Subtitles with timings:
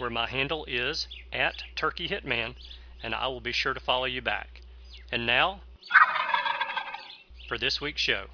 [0.00, 2.54] where my handle is at Turkey Hitman,
[3.02, 4.62] and I will be sure to follow you back.
[5.12, 5.60] And now,
[7.46, 8.28] for this week's show.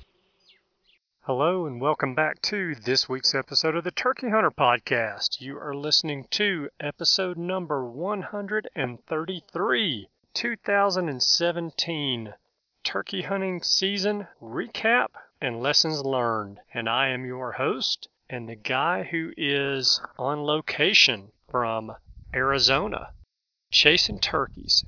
[1.22, 5.40] Hello, and welcome back to this week's episode of the Turkey Hunter Podcast.
[5.40, 12.34] You are listening to episode number 133, 2017
[12.84, 15.08] Turkey Hunting Season Recap
[15.40, 16.60] and Lessons Learned.
[16.72, 21.96] And I am your host and the guy who is on location from
[22.34, 23.12] Arizona,
[23.70, 24.84] chasing turkeys.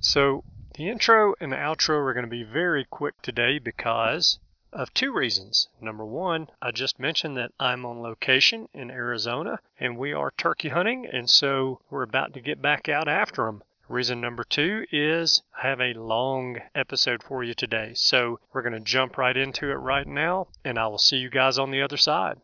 [0.00, 4.38] So, the intro and the outro are going to be very quick today because
[4.72, 5.68] of two reasons.
[5.80, 10.68] Number one, I just mentioned that I'm on location in Arizona and we are turkey
[10.68, 13.62] hunting, and so we're about to get back out after them.
[13.88, 17.94] Reason number two is I have a long episode for you today.
[17.94, 21.28] So we're going to jump right into it right now, and I will see you
[21.28, 22.40] guys on the other side.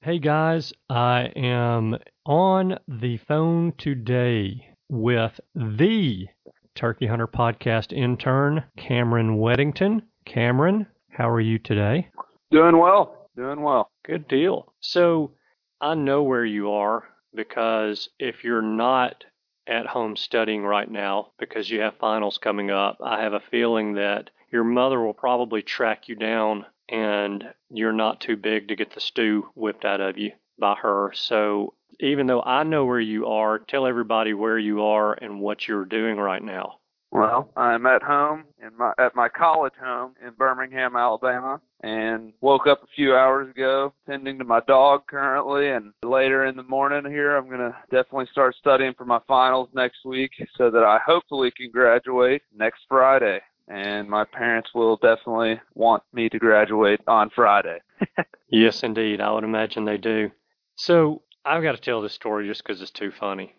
[0.00, 6.28] Hey guys, I am on the phone today with the
[6.76, 10.02] Turkey Hunter Podcast intern, Cameron Weddington.
[10.24, 12.08] Cameron, how are you today?
[12.52, 13.28] Doing well.
[13.36, 13.90] Doing well.
[14.04, 14.72] Good deal.
[14.78, 15.32] So,
[15.80, 17.02] I know where you are
[17.34, 19.24] because if you're not
[19.66, 23.94] at home studying right now because you have finals coming up, I have a feeling
[23.94, 28.94] that your mother will probably track you down and you're not too big to get
[28.94, 31.12] the stew whipped out of you by her.
[31.14, 35.66] So even though I know where you are, tell everybody where you are and what
[35.66, 36.78] you're doing right now.
[37.10, 42.66] Well, I'm at home in my at my college home in Birmingham, Alabama, and woke
[42.66, 47.10] up a few hours ago, tending to my dog currently, and later in the morning
[47.10, 51.50] here, I'm gonna definitely start studying for my finals next week, so that I hopefully
[51.50, 57.78] can graduate next Friday and my parents will definitely want me to graduate on Friday.
[58.50, 59.20] yes, indeed.
[59.20, 60.30] I would imagine they do.
[60.76, 63.54] So I've got to tell this story just because it's too funny.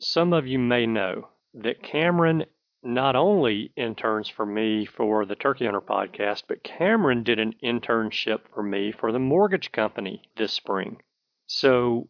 [0.00, 2.44] Some of you may know that Cameron
[2.82, 8.40] not only interns for me for the Turkey Hunter podcast, but Cameron did an internship
[8.54, 10.98] for me for the mortgage company this spring.
[11.46, 12.08] So,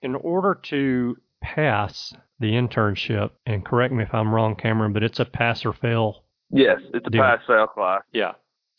[0.00, 5.20] in order to pass the internship, and correct me if I'm wrong, Cameron, but it's
[5.20, 6.23] a pass or fail
[6.54, 8.02] Yes, it's a pass fail class.
[8.12, 8.32] Yeah.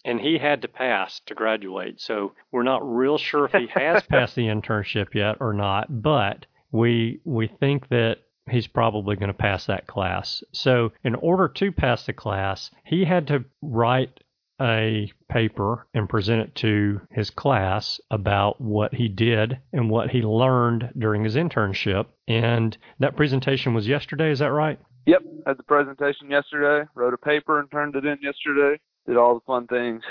[0.06, 2.00] And he had to pass to graduate.
[2.00, 6.46] So we're not real sure if he has passed the internship yet or not, but
[6.72, 8.20] we we think that
[8.50, 10.44] he's probably going to pass that class.
[10.52, 14.20] So in order to pass the class, he had to write
[14.62, 20.22] a paper and present it to his class about what he did and what he
[20.22, 22.06] learned during his internship.
[22.28, 24.80] And that presentation was yesterday, is that right?
[25.06, 29.36] Yep, had the presentation yesterday, wrote a paper and turned it in yesterday, did all
[29.36, 30.04] the fun things.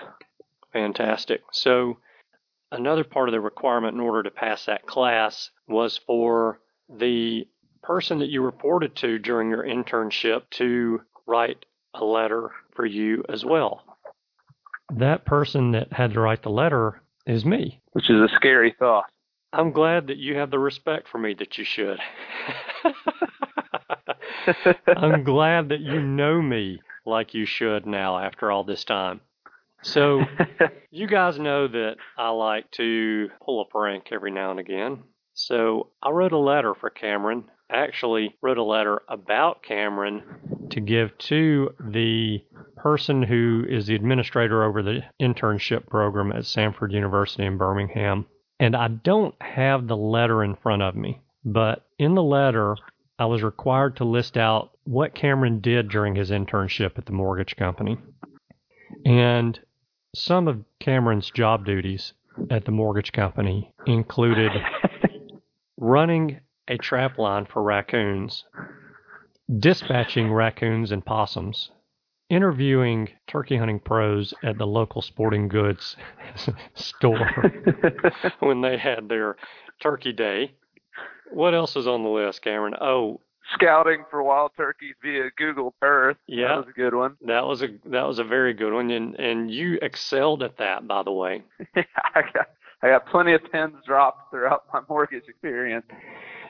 [0.73, 1.43] Fantastic.
[1.53, 1.99] So,
[2.71, 7.47] another part of the requirement in order to pass that class was for the
[7.83, 11.65] person that you reported to during your internship to write
[11.95, 13.83] a letter for you as well.
[14.93, 17.81] That person that had to write the letter is me.
[17.93, 19.05] Which is a scary thought.
[19.53, 21.99] I'm glad that you have the respect for me that you should.
[24.97, 29.21] I'm glad that you know me like you should now after all this time.
[29.83, 30.23] So,
[30.91, 35.03] you guys know that I like to pull a prank every now and again.
[35.35, 37.45] So, I wrote a letter for Cameron.
[37.71, 40.23] I actually wrote a letter about Cameron
[40.71, 42.43] to give to the
[42.77, 48.27] person who is the administrator over the internship program at Samford University in Birmingham.
[48.61, 52.77] And I don't have the letter in front of me, but in the letter,
[53.19, 57.57] I was required to list out what Cameron did during his internship at the mortgage
[57.57, 57.97] company.
[59.05, 59.59] And
[60.15, 62.13] some of Cameron's job duties
[62.51, 64.51] at the mortgage company included
[65.77, 68.45] running a trap line for raccoons,
[69.59, 71.71] dispatching raccoons and possums,
[72.31, 75.97] interviewing turkey hunting pros at the local sporting goods
[76.75, 77.53] store
[78.41, 79.37] when they had their
[79.81, 80.53] turkey day.
[81.33, 82.75] What else is on the list, Cameron?
[82.81, 83.21] Oh,
[83.53, 86.17] Scouting for wild turkeys via Google Earth.
[86.27, 86.49] Yeah.
[86.49, 87.17] That was a good one.
[87.27, 90.89] that was a that was a very good one, and and you excelled at that,
[90.89, 91.43] by the way.
[91.77, 92.47] I got
[92.83, 95.85] I got plenty of pins dropped throughout my mortgage experience.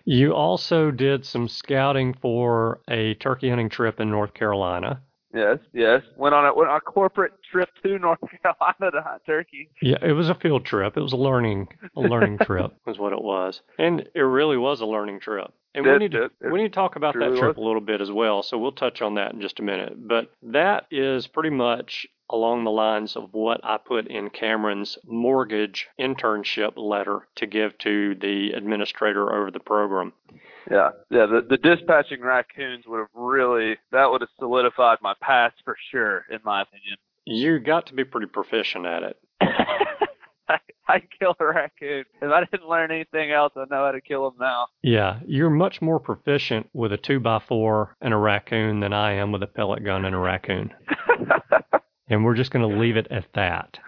[0.04, 5.00] You also did some scouting for a turkey hunting trip in North Carolina.
[5.34, 6.02] Yes, yes.
[6.16, 9.68] Went on a went on a corporate trip to North Carolina to hunt turkey.
[9.82, 10.96] Yeah, it was a field trip.
[10.96, 14.80] It was a learning a learning trip was what it was, and it really was
[14.80, 15.52] a learning trip.
[15.74, 17.64] And we It- need to it- it we need to talk about that trip was.
[17.64, 18.44] a little bit as well.
[18.44, 19.94] So we'll touch on that in just a minute.
[20.06, 25.86] But that is pretty much along the lines of what I put in Cameron's mortgage
[26.00, 30.12] internship letter to give to the administrator over the program.
[30.70, 31.26] Yeah, yeah.
[31.26, 36.24] The the dispatching raccoons would have really that would have solidified my pass for sure,
[36.30, 36.96] in my opinion.
[37.26, 39.16] You got to be pretty proficient at it.
[40.48, 42.04] I, I kill a raccoon.
[42.20, 44.66] If I didn't learn anything else, I know how to kill them now.
[44.82, 49.12] Yeah, you're much more proficient with a two by four and a raccoon than I
[49.12, 50.72] am with a pellet gun and a raccoon.
[52.08, 53.78] And we're just going to leave it at that.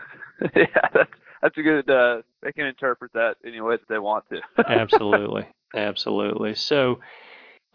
[0.56, 1.10] yeah, that's
[1.42, 1.88] that's a good.
[1.90, 4.40] Uh, they can interpret that any way that they want to.
[4.68, 5.46] Absolutely.
[5.74, 6.54] Absolutely.
[6.54, 7.00] So,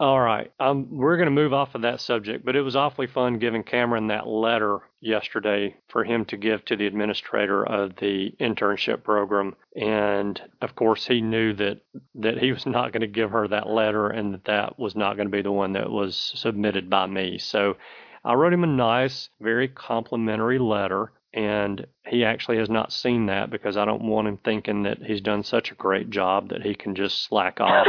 [0.00, 0.50] all right.
[0.58, 3.62] Um, we're going to move off of that subject, but it was awfully fun giving
[3.62, 9.54] Cameron that letter yesterday for him to give to the administrator of the internship program.
[9.76, 11.80] And of course, he knew that,
[12.16, 15.16] that he was not going to give her that letter and that that was not
[15.16, 17.38] going to be the one that was submitted by me.
[17.38, 17.76] So
[18.24, 21.12] I wrote him a nice, very complimentary letter.
[21.34, 25.22] And he actually has not seen that because I don't want him thinking that he's
[25.22, 27.86] done such a great job that he can just slack off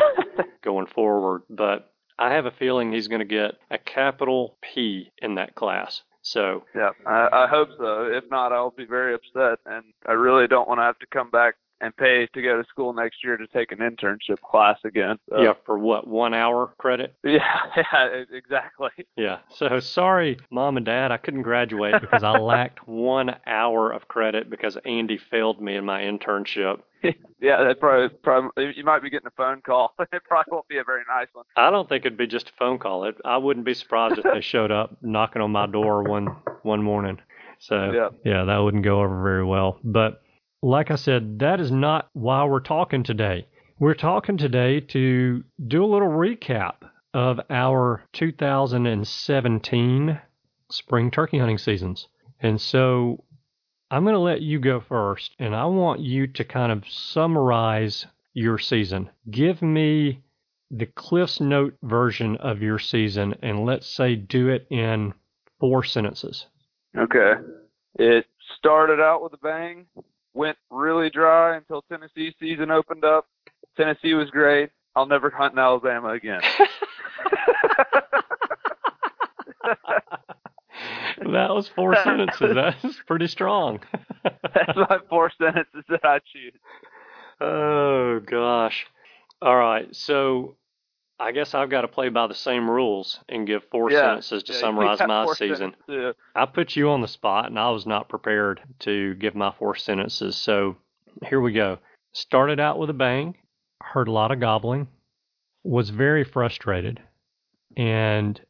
[0.63, 1.44] going forward.
[1.50, 6.03] But I have a feeling he's going to get a capital P in that class.
[6.21, 8.06] So, yeah, I, I hope so.
[8.06, 11.29] If not, I'll be very upset, and I really don't want to have to come
[11.29, 15.19] back and pay to go to school next year to take an internship class again.
[15.30, 17.13] So, yeah, for what, one hour credit?
[17.24, 17.41] yeah,
[17.75, 18.89] yeah, exactly.
[19.18, 19.39] Yeah.
[19.50, 24.50] So sorry, mom and dad, I couldn't graduate because I lacked one hour of credit
[24.50, 26.80] because Andy failed me in my internship.
[27.41, 29.94] yeah, that probably, probably you might be getting a phone call.
[30.00, 31.44] it probably won't be a very nice one.
[31.57, 33.03] I don't think it'd be just a phone call.
[33.03, 36.27] It, I wouldn't be surprised if they showed up knocking on my door one
[36.62, 37.19] one morning.
[37.59, 38.09] So Yeah.
[38.24, 39.79] yeah, that wouldn't go over very well.
[39.83, 40.21] But
[40.63, 43.48] like I said, that is not why we're talking today.
[43.80, 46.75] We're talking today to do a little recap
[47.13, 50.21] of our 2017
[50.71, 52.07] spring turkey hunting seasons.
[52.39, 53.25] And so
[53.92, 58.06] I'm going to let you go first, and I want you to kind of summarize
[58.33, 59.10] your season.
[59.30, 60.24] Give me
[60.71, 65.13] the Cliff's Note version of your season, and let's say do it in
[65.60, 66.45] four sentences.
[66.98, 67.33] Okay.
[67.95, 68.27] It
[68.57, 69.88] started out with a bang,
[70.33, 73.27] went really dry until Tennessee season opened up.
[73.77, 74.69] Tennessee was great.
[74.95, 76.41] I'll never hunt in Alabama again.
[81.31, 82.55] that was four sentences.
[82.55, 83.79] That's pretty strong.
[84.24, 86.53] That's my four sentences that I choose.
[87.41, 88.86] oh gosh.
[89.41, 89.93] All right.
[89.96, 90.55] So
[91.24, 94.01] I guess I've got to play by the same rules and give four Yeah.
[94.01, 95.74] sentences to Yeah, summarize my season.
[95.88, 99.51] sentences, I put you on the spot and I was not prepared to give my
[99.51, 100.36] four sentences.
[100.36, 100.75] So
[101.25, 101.77] here we go.
[102.12, 103.38] Started out with a bang,
[103.82, 104.89] heard a lot of gobbling,
[105.63, 107.01] was very frustrated,
[107.77, 108.42] and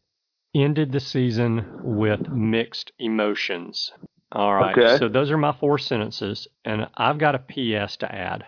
[0.56, 3.94] ended the season with mixed emotions.
[4.32, 4.76] All right.
[4.76, 4.98] Okay.
[4.98, 8.48] So those are my four sentences, and I've got a PS to add.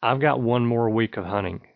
[0.00, 1.66] I've got one more week of hunting.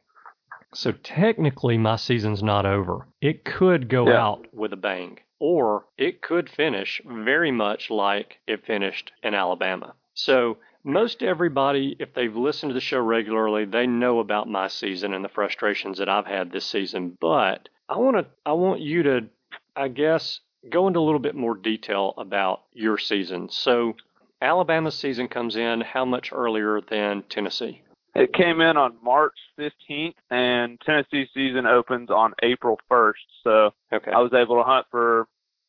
[0.74, 3.06] So technically, my season's not over.
[3.20, 4.24] It could go Yeah.
[4.26, 9.94] out with a bang, or it could finish very much like it finished in Alabama.
[10.14, 15.14] So most everybody, if they've listened to the show regularly, they know about my season
[15.14, 17.16] and the frustrations that I've had this season.
[17.20, 19.28] But I want to, I want you to,
[19.74, 23.48] I guess, go into a little bit more detail about your season.
[23.48, 23.96] So
[24.42, 27.82] Alabama's season comes in how much earlier than Tennessee?
[28.18, 33.14] It came in on March 15th, and Tennessee season opens on April 1st.
[33.44, 34.10] So Okay.
[34.10, 35.26] I was able to hunt for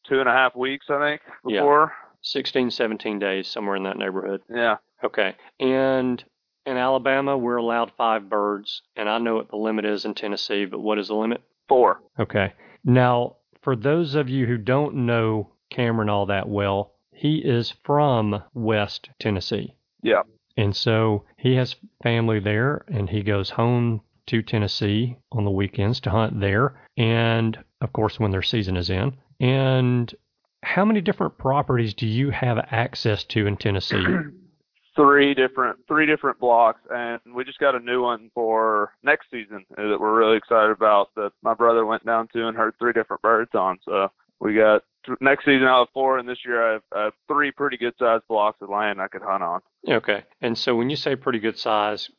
[0.08, 1.60] two and a half weeks, I think, Yeah.
[1.62, 1.94] before.
[2.22, 4.42] 16, 17 days, somewhere in that neighborhood.
[4.50, 4.78] Yeah.
[5.04, 5.36] Okay.
[5.60, 6.24] And
[6.66, 10.66] in Alabama, we're allowed five birds, and I know what the limit is in Tennessee,
[10.66, 11.42] but what is the limit?
[11.70, 12.02] Four.
[12.20, 12.54] Okay.
[12.84, 18.44] Now, for those of you who don't know Cameron all that well, he is from
[18.54, 19.76] West Tennessee.
[20.02, 20.24] Yeah.
[20.60, 26.02] And so he has family there, and he goes home to Tennessee on the weekends
[26.02, 26.76] to hunt there.
[26.98, 29.16] And of course, when their season is in.
[29.40, 30.14] And
[30.62, 34.04] how many different properties do you have access to in Tennessee?
[34.98, 39.64] three different three different blocks and we just got a new one for next season
[39.78, 43.22] that we're really excited about that my brother went down to and heard three different
[43.22, 44.84] birds on so we got
[45.22, 47.94] next season I'll have four and this year I have, I have three pretty good
[47.98, 51.40] sized blocks of land I could hunt on okay and so when you say pretty
[51.40, 52.10] good size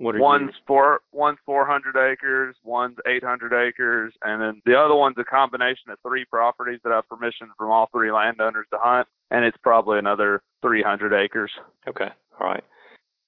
[0.00, 0.62] what are one's you?
[0.66, 5.98] four one's 400 acres, one's 800 acres, and then the other one's a combination of
[6.02, 9.98] three properties that I have permission from all three landowners to hunt, and it's probably
[9.98, 11.52] another 300 acres.
[11.86, 12.08] Okay,
[12.40, 12.64] all right.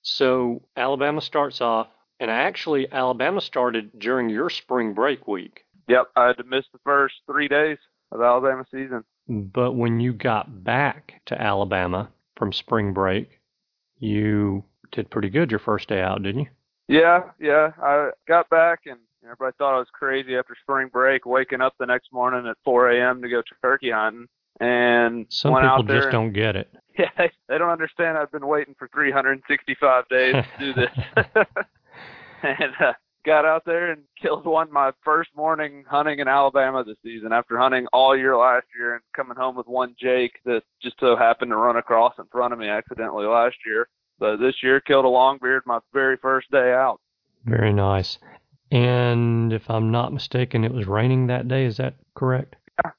[0.00, 5.66] So Alabama starts off, and actually Alabama started during your spring break week.
[5.88, 7.76] Yep, I had to miss the first three days
[8.12, 9.04] of Alabama season.
[9.28, 13.40] But when you got back to Alabama from spring break,
[13.98, 16.48] you did pretty good your first day out, didn't you?
[16.88, 17.70] Yeah, yeah.
[17.82, 21.86] I got back and everybody thought I was crazy after spring break, waking up the
[21.86, 23.22] next morning at 4 a.m.
[23.22, 24.26] to go turkey hunting.
[24.60, 26.72] And some went people out there just and- don't get it.
[26.98, 27.08] Yeah,
[27.48, 28.18] they don't understand.
[28.18, 30.90] I've been waiting for 365 days to do this,
[32.42, 32.92] and uh,
[33.24, 37.32] got out there and killed one my first morning hunting in Alabama this season.
[37.32, 41.16] After hunting all year last year and coming home with one Jake that just so
[41.16, 43.88] happened to run across in front of me accidentally last year.
[44.18, 47.00] But this year killed a longbeard my very first day out.
[47.44, 48.18] Very nice.
[48.70, 51.66] And if I'm not mistaken, it was raining that day.
[51.66, 52.56] Is that correct?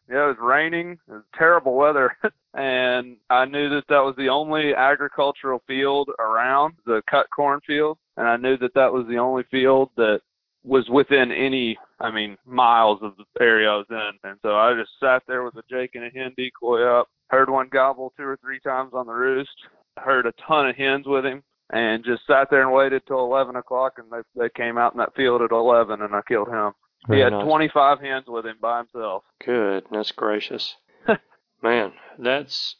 [0.09, 0.99] Yeah, it was raining.
[1.07, 2.15] It was terrible weather,
[2.53, 7.97] and I knew that that was the only agricultural field around the cut corn field,
[8.17, 10.21] and I knew that that was the only field that
[10.63, 14.29] was within any, I mean, miles of the area I was in.
[14.29, 17.09] And so I just sat there with a Jake and a hen decoy up.
[17.29, 19.49] Heard one gobble two or three times on the roost.
[19.97, 23.55] Heard a ton of hens with him, and just sat there and waited till 11
[23.55, 26.73] o'clock, and they they came out in that field at 11, and I killed him.
[27.07, 27.45] Very he had nice.
[27.45, 29.23] 25 hens with him by himself.
[29.43, 30.75] Goodness gracious.
[31.63, 32.75] Man, that's.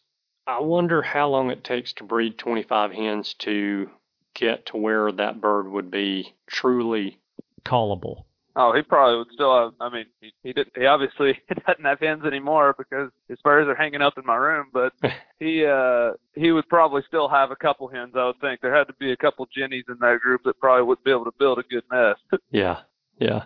[0.45, 3.89] I wonder how long it takes to breed 25 hens to
[4.33, 7.19] get to where that bird would be truly
[7.65, 8.25] callable.
[8.55, 9.73] Oh, he probably would still have.
[9.79, 10.69] I mean, he, he did.
[10.75, 14.67] He obviously doesn't have hens anymore because his spurs are hanging up in my room.
[14.71, 14.93] But
[15.39, 18.13] he uh he would probably still have a couple hens.
[18.15, 20.83] I would think there had to be a couple jennies in that group that probably
[20.83, 22.43] would be able to build a good nest.
[22.51, 22.81] Yeah,
[23.17, 23.45] yeah.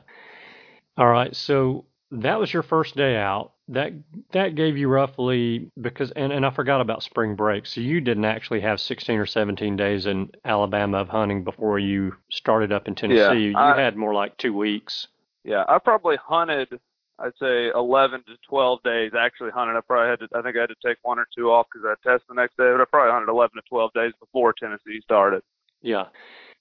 [0.97, 3.53] All right, so that was your first day out.
[3.69, 3.93] That
[4.31, 7.65] that gave you roughly because and, and I forgot about spring break.
[7.65, 12.13] So you didn't actually have 16 or 17 days in Alabama of hunting before you
[12.31, 13.39] started up in Tennessee.
[13.39, 15.07] you I- had more like 2 weeks.
[15.43, 16.79] yeah, I probably hunted.
[17.19, 19.75] I'd say 11 to 12 days actually hunted.
[19.75, 20.27] I probably had to.
[20.37, 22.35] I think I had to take one or two off because I had test the
[22.35, 22.71] next day.
[22.71, 25.41] But I probably hunted 11 to 12 days before Tennessee started.
[25.81, 26.05] Yeah.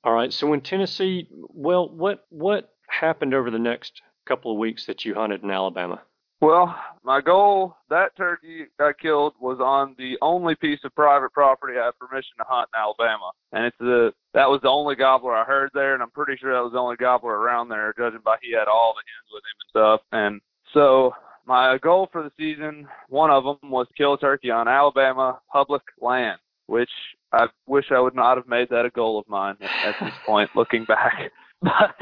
[0.02, 0.33] All right.
[0.33, 5.14] So in Tennessee, well, what what happened over the next couple of weeks that you
[5.14, 6.02] hunted in Alabama?
[6.40, 11.78] Well, my goal that turkey I killed was on the only piece of private property
[11.78, 15.35] I have permission to hunt in Alabama, and it's the that was the only gobbler
[15.35, 18.21] I heard there, and I'm pretty sure that was the only gobbler around there, judging
[18.23, 20.00] by he had all the hens with him and stuff.
[20.12, 20.40] And
[20.75, 21.14] so
[21.47, 25.83] my goal for the season, one of them was kill a turkey on Alabama public
[26.02, 26.90] land, which
[27.33, 30.50] I wish I would not have made that a goal of mine at this point,
[30.54, 31.14] looking back.
[31.62, 31.97] But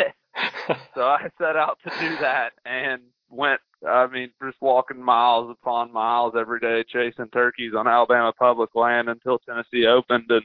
[0.95, 5.93] so I set out to do that and went, I mean, just walking miles upon
[5.93, 10.31] miles every day chasing turkeys on Alabama public land until Tennessee opened.
[10.31, 10.43] And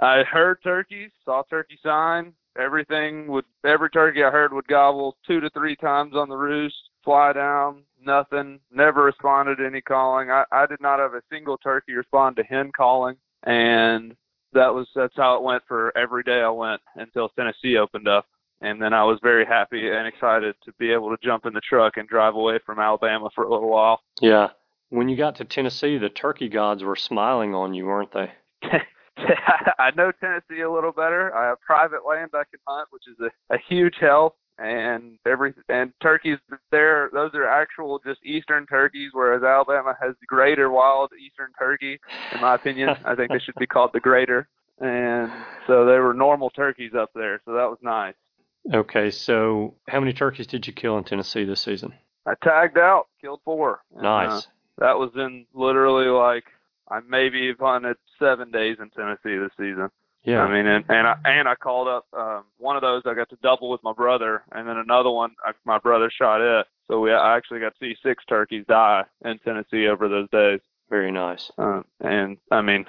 [0.00, 2.32] I heard turkeys, saw turkey sign.
[2.58, 6.76] Everything would, every turkey I heard would gobble two to three times on the roost,
[7.02, 10.30] fly down, nothing, never responded to any calling.
[10.30, 13.16] I, I did not have a single turkey respond to hen calling.
[13.44, 14.14] And
[14.52, 18.26] that was, that's how it went for every day I went until Tennessee opened up
[18.62, 21.60] and then I was very happy and excited to be able to jump in the
[21.60, 24.00] truck and drive away from Alabama for a little while.
[24.20, 24.50] yeah.
[24.88, 28.30] When you got to Tennessee, the turkey gods were smiling on you, weren't they?
[29.78, 31.34] I know Tennessee a little better.
[31.34, 34.36] I have private land I can hunt, which is a, a huge help.
[34.58, 36.36] And every and turkeys
[36.70, 41.98] there, those are actual just eastern turkeys, whereas Alabama has the greater wild eastern turkey.
[42.34, 44.46] In my opinion, I think they should be called the greater.
[44.78, 45.32] And
[45.66, 48.14] so they were normal turkeys up there, so that was nice.
[48.72, 51.92] Okay, so how many turkeys did you kill in Tennessee this season?
[52.26, 53.80] I tagged out, killed four.
[53.96, 54.46] And, uh, Nice.
[54.78, 56.44] That was in literally like
[56.88, 59.88] I maybe have hunted seven days in Tennessee this season.
[60.24, 60.42] yeah.
[60.42, 63.02] I mean, and and I and I called up um, one of those.
[63.04, 65.32] I got to double with my brother, and then another one.
[65.44, 69.02] I, my brother shot it, so we I actually got to see six turkeys die
[69.24, 70.60] in Tennessee over those days.
[70.92, 71.50] Very nice.
[71.56, 72.84] Uh, and I mean,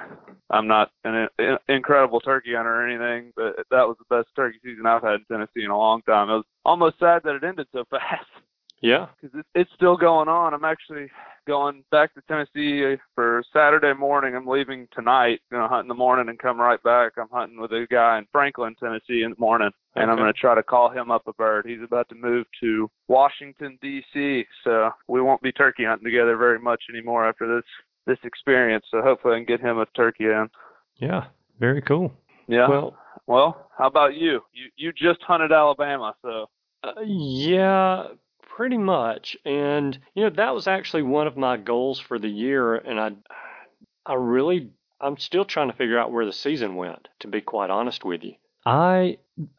[0.49, 4.59] I'm not an in, incredible turkey hunter or anything, but that was the best turkey
[4.61, 6.29] season I've had in Tennessee in a long time.
[6.29, 8.27] It was almost sad that it ended so fast.
[8.81, 9.07] Yeah.
[9.21, 10.53] because it's, it's still going on.
[10.53, 11.09] I'm actually
[11.47, 14.35] going back to Tennessee for Saturday morning.
[14.35, 15.39] I'm leaving tonight.
[15.49, 17.13] Gonna hunt in the morning and come right back.
[17.17, 20.55] I'm hunting with a guy in Franklin, Tennessee in the morning, and I'm gonna try
[20.55, 21.65] to call him up a bird.
[21.65, 26.59] He's about to move to Washington D.C., so we won't be turkey hunting together very
[26.59, 27.63] much anymore after this
[28.05, 28.85] this experience.
[28.91, 30.49] So hopefully I can get him a turkey in.
[30.97, 31.25] Yeah.
[31.59, 32.13] Very cool.
[32.47, 32.67] Yeah.
[32.67, 34.41] Well, Well, how about you?
[34.53, 36.49] You you just hunted Alabama, so
[36.83, 38.07] Uh, yeah,
[38.55, 39.37] pretty much.
[39.45, 43.11] And you know, that was actually one of my goals for the year and I
[44.05, 47.69] I really I'm still trying to figure out where the season went, to be quite
[47.69, 48.35] honest with you.
[48.65, 49.17] I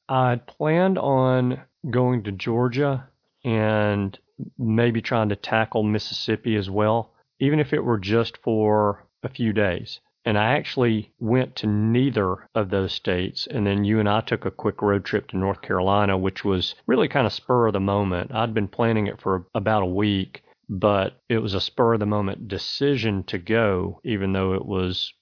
[0.08, 1.60] I planned on
[1.90, 3.08] going to Georgia
[3.44, 4.18] and
[4.58, 9.52] maybe trying to tackle Mississippi as well, even if it were just for a few
[9.52, 10.00] days.
[10.26, 13.46] And I actually went to neither of those states.
[13.46, 16.74] And then you and I took a quick road trip to North Carolina, which was
[16.86, 18.34] really kind of spur of the moment.
[18.34, 22.06] I'd been planning it for about a week, but it was a spur of the
[22.06, 25.12] moment decision to go, even though it was,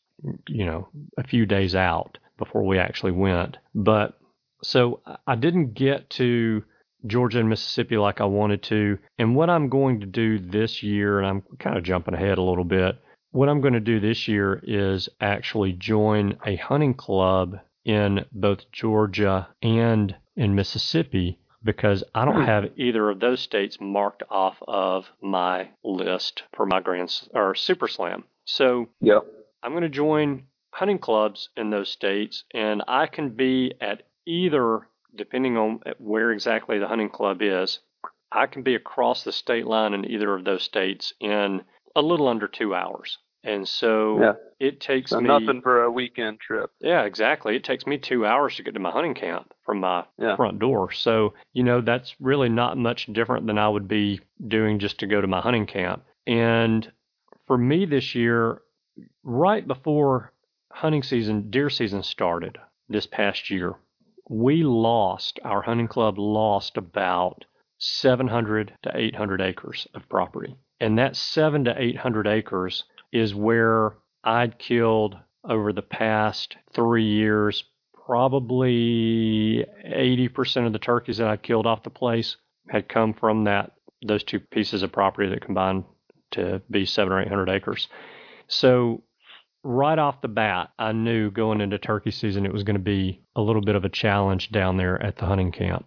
[0.48, 0.88] you know,
[1.18, 3.56] a few days out before we actually went.
[3.74, 4.16] But
[4.62, 6.62] so I didn't get to
[7.06, 8.98] Georgia and Mississippi like I wanted to.
[9.18, 12.42] And what I'm going to do this year, and I'm kind of jumping ahead a
[12.42, 12.98] little bit,
[13.30, 18.70] what I'm going to do this year is actually join a hunting club in both
[18.70, 22.46] Georgia and in Mississippi because I don't hmm.
[22.46, 27.88] have either of those states marked off of my list for my grand or super
[27.88, 28.24] slam.
[28.44, 29.24] So Yep.
[29.62, 34.88] I'm going to join hunting clubs in those states, and I can be at either,
[35.14, 37.80] depending on where exactly the hunting club is,
[38.30, 41.62] I can be across the state line in either of those states in
[41.94, 43.18] a little under two hours.
[43.44, 44.32] And so Yeah.
[44.60, 46.70] it takes So me nothing for a weekend trip.
[46.80, 47.56] yeah, exactly.
[47.56, 50.36] It takes me two hours to get to my hunting camp from my Yeah.
[50.36, 50.92] front door.
[50.92, 55.06] So, you know, that's really not much different than I would be doing just to
[55.06, 56.04] go to my hunting camp.
[56.26, 56.90] And
[57.46, 58.62] for me this year,
[59.24, 60.32] right before
[60.70, 62.58] hunting season, deer season started
[62.88, 63.74] this past year,
[64.28, 67.44] we lost, our hunting club lost about
[67.78, 70.56] 700 to 800 acres of property.
[70.80, 77.64] And that seven to 800 acres is where I'd killed over the past three years,
[78.06, 82.36] probably 80% of the turkeys that I killed off the place
[82.68, 83.72] had come from that
[84.04, 85.84] those two pieces of property that combined
[86.32, 87.88] to be seven or 800 acres.
[88.48, 89.02] So
[89.64, 93.20] right off the bat, I knew going into turkey season it was going to be
[93.36, 95.86] a little bit of a challenge down there at the hunting camp.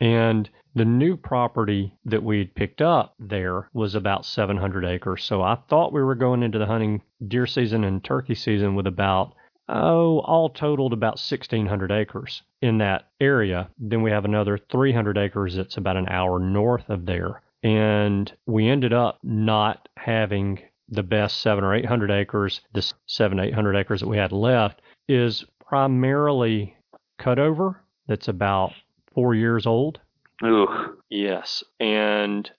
[0.00, 5.24] And the new property that we had picked up there was about 700 acres.
[5.24, 8.86] So I thought we were going into the hunting deer season and turkey season with
[8.86, 9.34] about,
[9.68, 13.70] oh, all totaled about 1,600 acres in that area.
[13.78, 17.40] Then we have another 300 acres that's about an hour north of there.
[17.62, 22.60] And we ended up not having the best seven or 800 acres.
[22.72, 26.76] The seven, 800 acres that we had left is primarily
[27.20, 28.72] cutover that's about
[29.14, 30.00] four years old.
[30.44, 30.66] Ooh.
[31.08, 32.50] Yes, and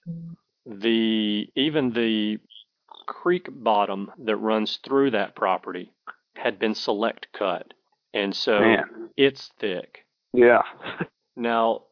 [0.66, 2.38] the even the
[3.06, 5.92] creek bottom that runs through that property
[6.34, 7.72] had been select cut,
[8.12, 9.10] and so Man.
[9.16, 10.04] it's thick.
[10.32, 10.62] Yeah.
[11.40, 11.82] Now,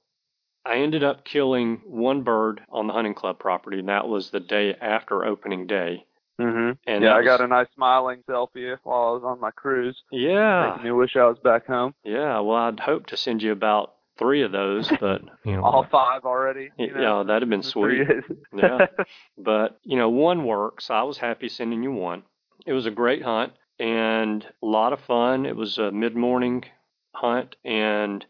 [0.65, 4.41] I ended up killing one bird on the hunting club property, and that was the
[4.41, 6.05] day after opening day.
[6.41, 6.79] Mhm.
[6.87, 10.03] And yeah, I got a nice smiling selfie while I was on my cruise.
[10.11, 11.95] Yeah, Making me wish I was back home.
[12.05, 12.39] yeah.
[12.41, 16.25] Well, I'd hoped to send you about three of those, but you know, All five
[16.25, 16.71] already.
[16.79, 18.07] You yeah, that'd have been sweet.
[18.57, 18.87] Yeah.
[19.39, 20.91] But, you know, one works.
[20.91, 22.23] I was happy sending you one.
[22.67, 25.45] It was a great hunt and a lot of fun.
[25.47, 26.65] It was a mid morning
[27.15, 28.25] hunt and,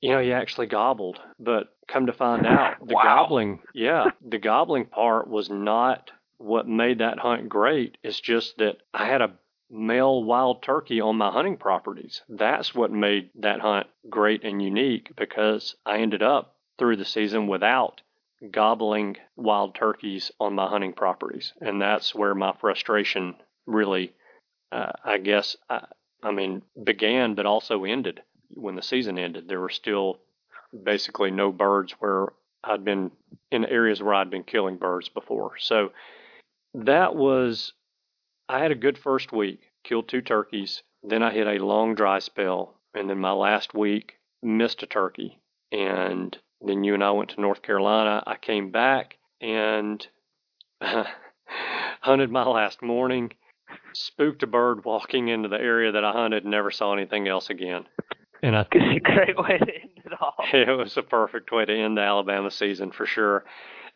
[0.00, 1.18] you know, he actually gobbled.
[1.38, 3.02] But come to find out, the Wow.
[3.02, 6.10] gobbling, yeah, the gobbling part was not
[6.42, 7.98] what made that hunt great.
[8.02, 9.34] is just that I had a
[9.70, 12.22] male wild turkey on my hunting properties.
[12.28, 17.46] That's what made that hunt great and unique because I ended up through the season
[17.46, 18.02] without
[18.50, 21.52] gobbling wild turkeys on my hunting properties.
[21.60, 24.12] And that's where my frustration really,
[24.72, 25.86] uh, I guess, I,
[26.22, 28.20] I mean, began, but also ended.
[28.54, 30.18] When the season ended, there were still
[30.84, 32.28] basically no birds where
[32.64, 33.10] I'd been
[33.50, 35.52] in areas where I'd been killing birds before.
[35.58, 35.92] So
[36.74, 37.72] that was,
[38.48, 40.82] I had a good first week, killed two turkeys.
[41.02, 42.74] Then I hit a long dry spell.
[42.94, 45.38] And then my last week, missed a turkey.
[45.70, 48.22] And then you and I went to North Carolina.
[48.26, 50.06] I came back and
[52.00, 53.32] hunted my last morning,
[53.94, 57.86] spooked a bird walking into the area that I hunted, never saw anything else again.
[58.42, 58.64] And I a
[59.00, 60.34] Great way to end it all.
[60.52, 63.44] it was a perfect way to end the Alabama season for sure.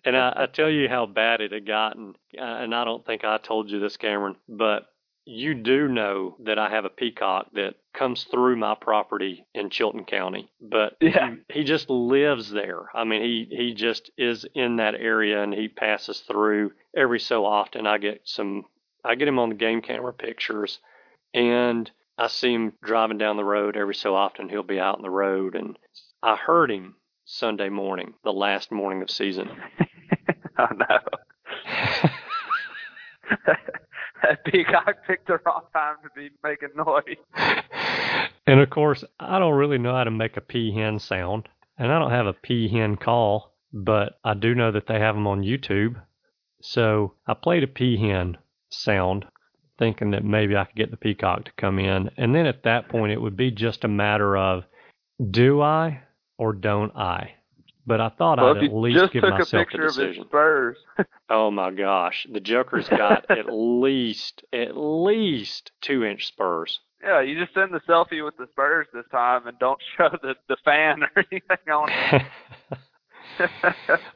[0.07, 3.25] And I, I tell you how bad it had gotten, uh, and I don't think
[3.25, 4.87] I told you this, Cameron, but
[5.27, 10.05] you do know that I have a peacock that comes through my property in Chilton
[10.05, 11.35] County, but Yeah.
[11.49, 12.89] he, he just lives there.
[12.95, 17.45] I mean, he he just is in that area, and he passes through every so
[17.45, 17.87] often.
[17.87, 18.67] I get some,
[19.05, 20.79] I get him on the game camera pictures,
[21.35, 24.49] and I see him driving down the road every so often.
[24.49, 25.77] He'll be out in the road, and
[26.23, 29.51] I heard him Sunday morning, the last morning of season.
[30.59, 30.99] oh no.
[34.23, 37.17] that peacock picked the wrong time to be making noise.
[38.47, 41.99] and of course, I don't really know how to make a peahen sound, and I
[41.99, 46.01] don't have a peahen call, but I do know that they have them on YouTube.
[46.63, 48.37] So I played a peahen
[48.71, 49.27] sound,
[49.79, 52.89] thinking that maybe I could get the peacock to come in, and then at that
[52.89, 54.65] point, it would be just a matter of
[55.31, 56.03] do I
[56.39, 57.35] or don't I?
[57.87, 59.95] But I thought Well, I'd at least just give took a myself picture a of
[59.95, 60.25] his decision.
[60.27, 60.77] spurs.
[61.29, 66.79] Oh my gosh, the Joker's got at least at least two inch spurs.
[67.03, 70.35] yeah, you just send the selfie with the spurs this time and don't show the
[70.49, 72.23] the fan or anything on it.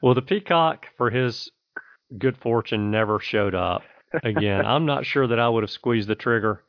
[0.01, 1.51] well, the peacock, for his
[2.19, 3.83] good fortune, never showed up
[4.25, 4.65] again.
[4.65, 6.63] I'm not sure that I would have squeezed the trigger,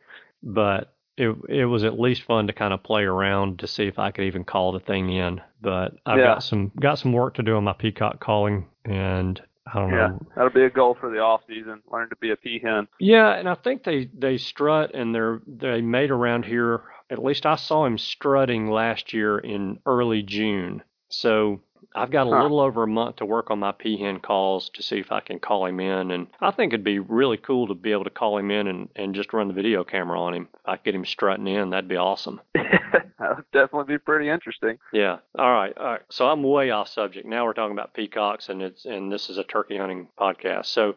[0.44, 4.00] but it it was at least fun to kind of play around to see if
[4.00, 5.42] I could even call the thing in.
[5.62, 6.26] But I've Yeah.
[6.26, 9.98] got some got some work to do on my peacock calling, and I don't know.
[9.98, 10.22] yeah, know.
[10.36, 11.82] that'll be a goal for the off season.
[11.92, 12.88] Learn to be a peahen.
[13.00, 16.82] Yeah, and I think they they strut and they're they made around here.
[17.10, 20.82] At least I saw him strutting last year in early June.
[21.10, 21.62] So
[21.94, 22.42] I've got a Huh.
[22.44, 25.40] little over a month to work on my peahen calls to see if I can
[25.40, 26.12] call him in.
[26.12, 28.90] And I think it'd be really cool to be able to call him in and,
[28.96, 30.48] and just run the video camera on him.
[30.54, 32.40] If I could get him strutting in, that'd be awesome.
[32.54, 34.78] that would definitely be pretty interesting.
[34.94, 35.18] Yeah.
[35.38, 35.78] All right.
[35.78, 36.02] All right.
[36.10, 37.28] So I'm way off subject.
[37.28, 40.68] Now we're talking about peacocks, and it's and this is a turkey hunting podcast.
[40.68, 40.96] So,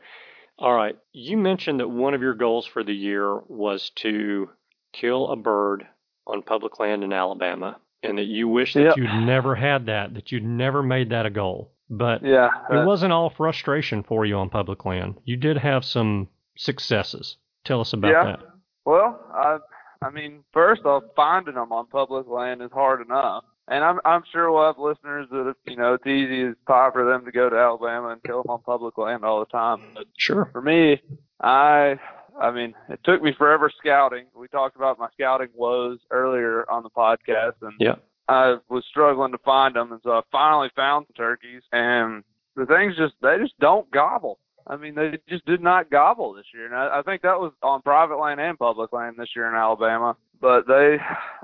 [0.59, 0.97] all right.
[1.13, 4.49] You mentioned that one of your goals for the year was to
[4.93, 5.87] kill a bird
[6.27, 8.97] on public land in Alabama, and that you wish that Yep.
[8.97, 11.73] you'd never had that, that you'd never made that a goal.
[11.91, 15.17] But Yeah, it uh, wasn't all frustration for you on public land.
[15.25, 17.37] You did have some successes.
[17.65, 18.25] Tell us about Yeah.
[18.25, 18.41] that.
[18.85, 19.59] Well, I
[20.03, 24.23] I mean, first off, finding them on public land is hard enough, and I'm I'm
[24.31, 27.49] sure we'll have listeners that you know it's easy as pie for them to go
[27.49, 29.81] to Alabama and kill them on public land all the time.
[29.95, 30.51] But Sure.
[30.53, 31.01] for me,
[31.41, 31.99] I
[32.41, 34.27] I mean, it took me forever scouting.
[34.37, 37.97] We talked about my scouting woes earlier on the podcast, and Yeah.
[38.29, 42.25] I was struggling to find them, and so I finally found the turkeys, and
[42.57, 44.39] the things just they just don't gobble.
[44.67, 47.53] I mean, they just did not gobble this year, and I, I think that was
[47.63, 50.17] on private land and public land this year in Alabama.
[50.41, 50.97] But they,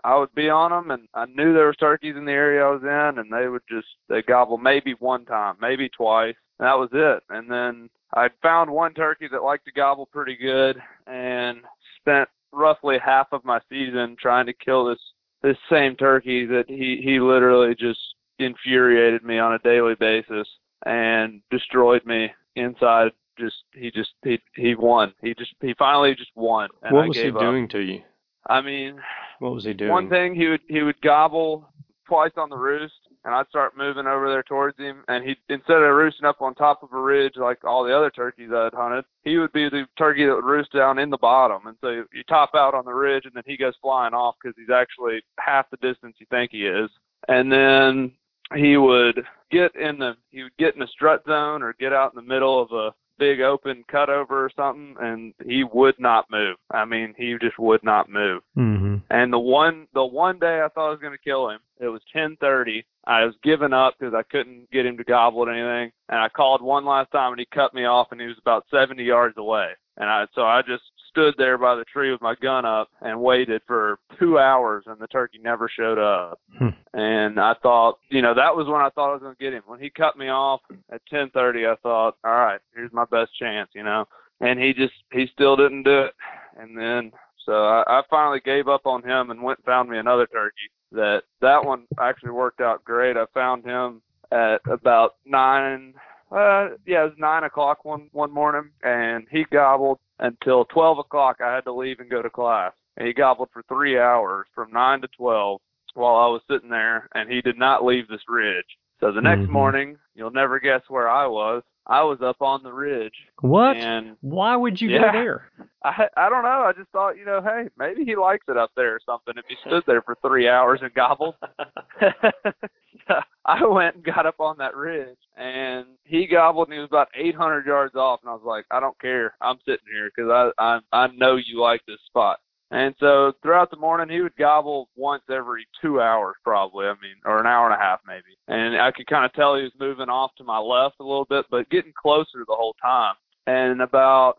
[0.05, 2.70] I would be on them, and I knew there was turkeys in the area I
[2.70, 6.79] was in, and they would just they gobble maybe one time, maybe twice, and that
[6.79, 7.22] was it.
[7.29, 11.61] And then I found one turkey that liked to gobble pretty good, and
[12.01, 14.99] spent roughly half of my season trying to kill this
[15.42, 18.01] this same turkey that he he literally just
[18.38, 20.49] infuriated me on a daily basis
[20.87, 26.31] and destroyed me inside just he just he he won he just he finally just
[26.35, 27.38] won and what I was he up.
[27.38, 28.03] doing to you?
[28.49, 28.99] i mean
[29.38, 29.90] What was he doing?
[29.90, 31.68] one thing he would he would gobble
[32.07, 32.94] twice on the roost
[33.25, 36.55] and I'd start moving over there towards him and he instead of roosting up on
[36.55, 39.87] top of a ridge like all the other turkeys I'd hunted, he would be the
[39.99, 42.93] turkey that would roost down in the bottom and so you top out on the
[42.93, 46.51] ridge and then he goes flying off because he's actually half the distance you think
[46.53, 46.91] he is.
[47.29, 48.13] And then
[48.55, 52.13] he would get in the he would get in the strut zone or get out
[52.13, 56.57] in the middle of a big open cutover or something and he would not move.
[56.71, 58.43] I mean, he just would not move.
[58.57, 58.97] Mm-hmm.
[59.11, 61.89] And the one the one day I thought I was going to kill him, it
[61.89, 62.83] was 10:30.
[63.07, 65.91] I was giving up because I couldn't get him to gobble at anything.
[66.09, 68.67] And I called one last time and he cut me off and he was about
[68.71, 69.71] 70 yards away.
[69.97, 73.21] And I so I just stood there by the tree with my gun up and
[73.21, 76.41] waited for 2 hours and the turkey never showed up.
[76.59, 76.69] Hmm.
[76.95, 79.53] And I thought, you know, that was when I thought I was going to get
[79.53, 79.63] him.
[79.67, 80.61] When he cut me off
[80.93, 84.07] at 10:30, I thought, all right, here's my best chance, you know.
[84.41, 86.15] And he just he still didn't do it.
[86.59, 87.13] And then
[87.47, 90.71] so I, I finally gave up on him and went and found me another turkey.
[90.92, 93.16] That that one actually worked out great.
[93.16, 95.94] I found him at about nine.
[96.33, 101.38] Uh, yeah, it was nine o'clock one one morning, and he gobbled until twelve o'clock.
[101.40, 102.72] I had to leave and go to class.
[102.96, 105.61] And he gobbled for three hours from nine to twelve
[105.94, 108.66] while I was sitting there, and he did not leave this ridge.
[109.00, 109.50] So the next Mhm.
[109.50, 111.62] morning, you'll never guess where I was.
[111.87, 113.77] I was up on the ridge, What?
[113.77, 115.12] and Why would you Yeah.
[115.12, 115.51] go there?
[115.85, 116.62] I I don't know.
[116.66, 119.35] I just thought, you know, hey, maybe he likes it up there or something.
[119.37, 121.35] If he stood there for three hours and gobbled,
[123.47, 127.09] I went and got up on that ridge, and he gobbled, and he was about
[127.14, 130.51] 800 yards off, and I was like, I don't care, I'm sitting here because I,
[130.62, 132.38] I I know you like this spot.
[132.71, 136.87] And so throughout the morning, he would gobble once every two hours, probably.
[136.87, 138.37] I mean, or an hour and a half, maybe.
[138.47, 141.25] And I could kind of tell he was moving off to my left a little
[141.25, 143.15] bit, but getting closer the whole time.
[143.47, 144.35] And about,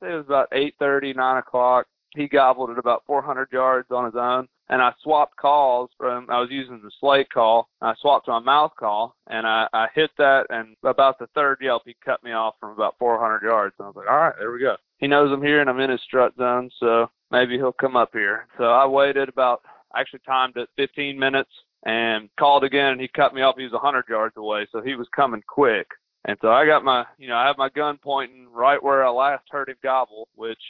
[0.00, 1.86] it was about eight thirty, nine o'clock.
[2.14, 6.30] He gobbled at about 400 yards on his own, and I swapped calls from.
[6.30, 7.68] I was using the slate call.
[7.82, 10.46] I swapped to my mouth call, and I, I hit that.
[10.48, 13.74] And about the third yelp, he cut me off from about 400 yards.
[13.78, 14.76] And I was like, all right, there we go.
[14.96, 18.10] He knows I'm here, and I'm in his strut zone, so maybe he'll come up
[18.12, 18.46] here.
[18.58, 19.62] So I waited about.
[19.96, 21.48] Actually timed it 15 minutes
[21.84, 23.56] and called again, and he cut me off.
[23.56, 25.86] He was 100 yards away, so he was coming quick.
[26.26, 29.10] And so I got my, you know, I have my gun pointing right where I
[29.10, 30.60] last heard him gobble, which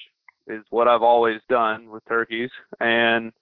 [0.46, 2.50] is what I've always done with turkeys.
[2.78, 3.32] And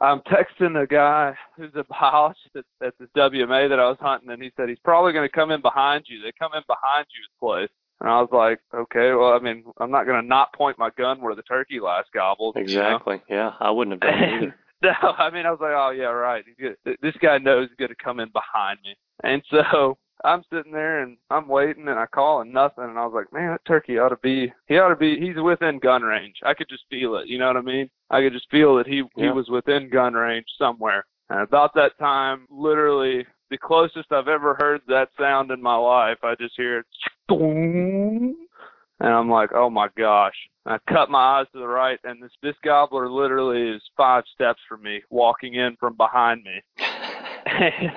[0.00, 4.30] I'm texting a guy who's a biologist at, at this WMA that I was hunting,
[4.30, 6.20] and he said he's probably going to come in behind you.
[6.20, 7.70] They come in behind you you's place.
[8.00, 10.90] And I was like, okay, well, I mean, I'm not going to not point my
[10.96, 12.56] gun where the turkey last gobbled.
[12.56, 13.20] Exactly.
[13.28, 13.42] You know?
[13.42, 14.54] Yeah, I wouldn't have done it either.
[14.82, 16.44] no, I mean, I was like, oh yeah, right.
[17.02, 21.00] This guy knows he's going to come in behind me, and so I'm sitting there
[21.02, 23.98] and I'm waiting and I call and nothing and I was like, man, that turkey
[23.98, 26.36] ought to be he ought to be he's within gun range.
[26.44, 27.90] I could just feel it, you know what I mean?
[28.10, 29.26] I could just feel that he Yeah.
[29.26, 31.04] he was within gun range somewhere.
[31.30, 36.18] And about that time, literally the closest I've ever heard that sound in my life,
[36.22, 36.86] I just hear it
[39.00, 40.34] and I'm like, oh my gosh.
[40.66, 44.24] And I cut my eyes to the right and this this gobbler literally is five
[44.34, 46.60] steps from me, walking in from behind me.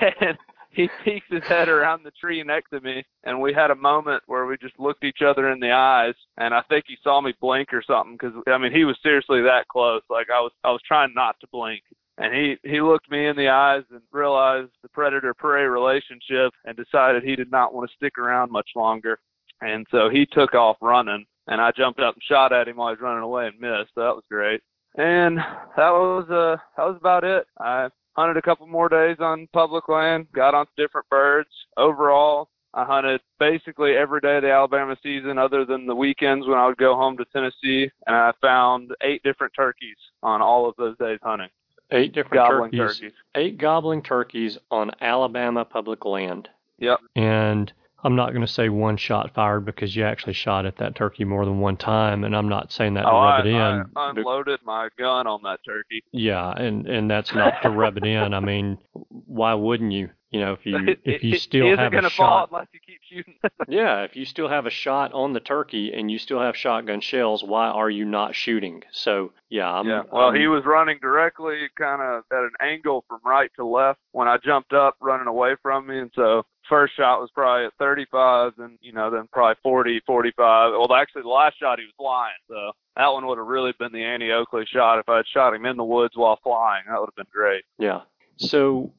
[0.20, 0.38] and
[0.70, 4.22] he peeks his head around the tree next to me and we had a moment
[4.26, 7.32] where we just looked each other in the eyes and I think he saw me
[7.40, 10.70] blink or something cuz I mean he was seriously that close like I was I
[10.70, 11.82] was trying not to blink
[12.18, 16.76] and he he looked me in the eyes and realized the predator prey relationship and
[16.76, 19.18] decided he did not want to stick around much longer
[19.60, 22.88] and so he took off running and I jumped up and shot at him while
[22.88, 24.60] he was running away and missed so that was great
[24.96, 29.48] and that was uh that was about it I hunted a couple more days on
[29.52, 31.48] public land, got on different birds.
[31.76, 36.58] Overall, I hunted basically every day of the Alabama season other than the weekends when
[36.58, 40.74] I would go home to Tennessee, and I found eight different turkeys on all of
[40.76, 41.48] those days hunting.
[41.90, 42.98] Eight different Gobbling turkeys.
[43.00, 43.12] turkeys.
[43.34, 46.48] Eight gobbling turkeys on Alabama public land.
[46.78, 46.98] Yep.
[47.14, 50.94] And I'm not going to say one shot fired because you actually shot at that
[50.94, 53.48] turkey more than one time, and I'm not saying that to Oh, I, rub it
[53.50, 53.56] in.
[53.96, 56.02] I unloaded my gun on that turkey.
[56.12, 58.34] Yeah, and and that's not to rub it in.
[58.34, 60.10] I mean, why wouldn't you?
[60.34, 62.48] You know, if you It- if you still it isn't have a gonna fall shot,
[62.50, 63.34] unless you keep shooting.
[63.68, 67.00] Yeah, if you still have a shot on the turkey and you still have shotgun
[67.00, 68.82] shells, why are you not shooting?
[68.90, 70.02] So yeah, I'm, yeah.
[70.10, 74.00] Well, I'm- he was running directly, kind of at an angle from right to left
[74.10, 77.72] when I jumped up, running away from me, and so first shot was probably at
[77.78, 80.72] 35, and you know, then probably 40, 45.
[80.72, 83.92] Well, actually, the last shot he was flying, so that one would have really been
[83.92, 86.82] the Annie Oakley shot if I had shot him in the woods while flying.
[86.88, 87.62] That would have been great.
[87.78, 88.00] Yeah.
[88.38, 88.92] So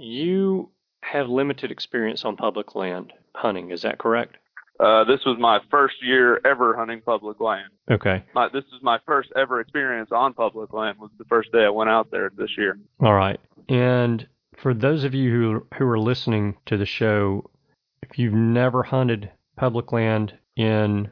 [0.00, 0.70] you
[1.02, 4.36] have limited experience on public land hunting, is that correct?
[4.78, 7.68] Uh, this was my first year ever hunting public land.
[7.90, 10.98] okay, My, this is my first ever experience on public land.
[10.98, 12.78] Was the first day I went out there this year.
[13.00, 13.38] all right.
[13.68, 17.50] And for those of you who who are listening to the show,
[18.02, 21.10] if you've never hunted public land in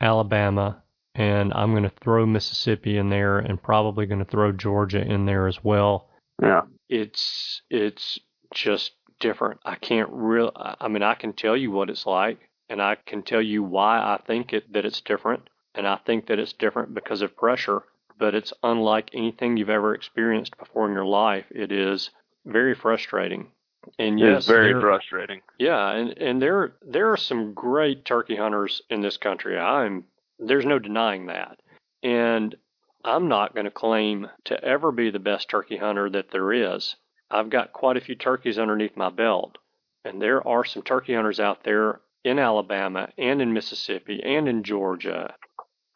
[0.00, 0.82] Alabama,
[1.14, 5.26] and I'm going to throw Mississippi in there, and probably going to throw Georgia in
[5.26, 6.08] there as well.
[6.40, 6.62] Yeah.
[6.88, 8.18] It's it's
[8.52, 9.60] just different.
[9.64, 10.52] I can't real.
[10.54, 13.98] I mean, I can tell you what it's like, and I can tell you why
[13.98, 17.82] I think it that it's different, and I think that it's different because of pressure.
[18.18, 21.44] But it's unlike anything you've ever experienced before in your life.
[21.50, 22.10] It is
[22.44, 23.52] very frustrating.
[23.96, 25.40] And yes, it's very there- frustrating.
[25.58, 29.56] Yeah, and and there there are some great turkey hunters in this country.
[29.58, 30.04] I'm
[30.38, 31.60] there's no denying that.
[32.02, 32.56] And
[33.04, 36.96] I'm not going to claim to ever be the best turkey hunter that there is.
[37.30, 39.58] I've got quite a few turkeys underneath my belt.
[40.04, 44.62] And there are some turkey hunters out there in Alabama and in Mississippi and in
[44.62, 45.34] Georgia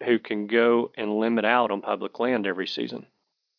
[0.04, 3.06] who can go and limit out on public land every season.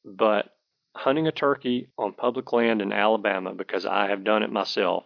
[0.05, 0.49] But
[0.95, 5.05] hunting a turkey on public land in Alabama, because I have done it myself,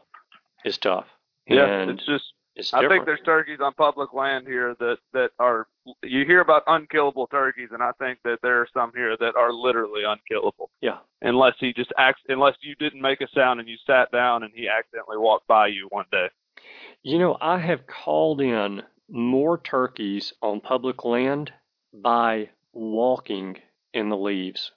[0.65, 1.05] is tough.
[1.45, 3.01] Yeah, and it's just it's I different.
[3.01, 5.67] think there's turkeys on public land here that that are
[6.03, 9.53] you hear about unkillable turkeys, and I think that there are some here that are
[9.53, 10.69] literally unkillable.
[10.81, 10.97] Yeah.
[11.21, 14.51] Unless he just acts, unless you didn't make a sound and you sat down and
[14.53, 16.27] he accidentally walked by you one day.
[17.03, 21.51] You know, I have called in more turkeys on public land
[21.93, 23.57] by walking
[23.93, 24.71] in the leaves.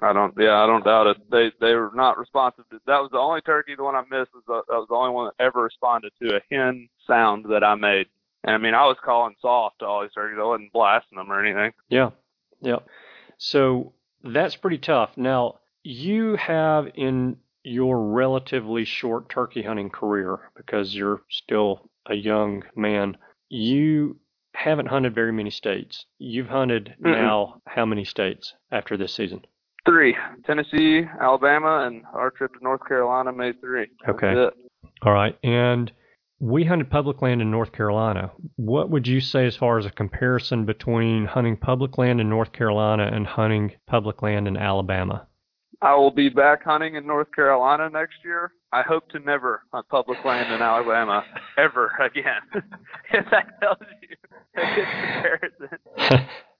[0.00, 0.34] I don't.
[0.38, 1.16] Yeah, I don't doubt it.
[1.30, 2.68] They they were not responsive.
[2.70, 3.74] To, that was the only turkey.
[3.76, 6.36] The one I missed was the, that was the only one that ever responded to
[6.36, 8.06] a hen sound that I made.
[8.44, 10.38] And I mean, I was calling soft to all these turkeys.
[10.40, 11.72] I wasn't blasting them or anything.
[11.90, 12.10] Yeah,
[12.60, 12.78] yeah.
[13.36, 13.92] So
[14.24, 15.10] that's pretty tough.
[15.16, 22.62] Now you have in your relatively short turkey hunting career because you're still a young
[22.74, 23.16] man.
[23.48, 24.16] You
[24.54, 26.06] haven't hunted very many states.
[26.18, 27.12] You've hunted Mm-mm.
[27.12, 29.42] now how many states after this season?
[29.84, 30.16] Three:
[30.46, 33.88] Tennessee, Alabama, and our trip to North Carolina May three.
[34.08, 34.48] Okay.
[35.02, 35.36] All right.
[35.42, 35.90] And
[36.38, 38.32] we hunted public land in North Carolina.
[38.56, 42.52] What would you say as far as a comparison between hunting public land in North
[42.52, 45.26] Carolina and hunting public land in Alabama?
[45.82, 48.52] I will be back hunting in North Carolina next year.
[48.72, 51.24] I hope to never hunt public land in Alabama
[51.58, 52.40] ever again.
[53.12, 54.16] if that tells you
[54.56, 54.86] a good
[55.68, 56.28] comparison.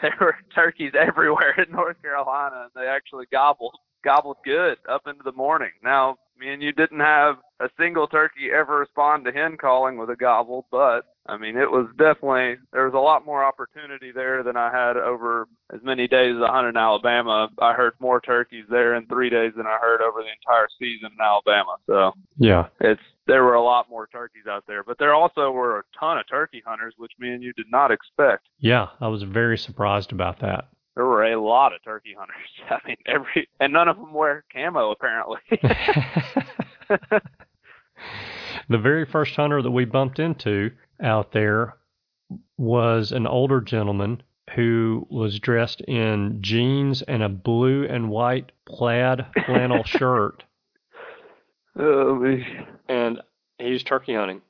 [0.02, 5.22] There were turkeys everywhere in North Carolina, and they actually gobbled gobbled good up into
[5.22, 5.72] the morning.
[5.84, 10.08] Now, me and you didn't have a single turkey ever respond to hen calling with
[10.08, 14.42] a gobble, but I mean, it was definitely there was a lot more opportunity there
[14.42, 17.48] than I had over as many days as I hunted in Alabama.
[17.60, 21.10] I heard more turkeys there in three days than I heard over the entire season
[21.12, 21.76] in Alabama.
[21.86, 22.68] So Yeah.
[22.80, 26.18] it's there were a lot more turkeys out there, but there also were a ton
[26.18, 28.46] of turkey hunters, which me and you did not expect.
[28.58, 28.88] Yeah.
[29.00, 30.68] I was very surprised about that.
[30.96, 32.36] There were a lot of turkey hunters.
[32.70, 35.38] I mean, every and none of them wear camo apparently.
[38.68, 41.76] the very first hunter that we bumped into out there
[42.58, 44.22] was an older gentleman
[44.54, 50.42] who was dressed in jeans and a blue and white plaid flannel shirt,
[51.78, 52.38] oh,
[52.88, 53.20] and
[53.58, 54.42] he's turkey hunting.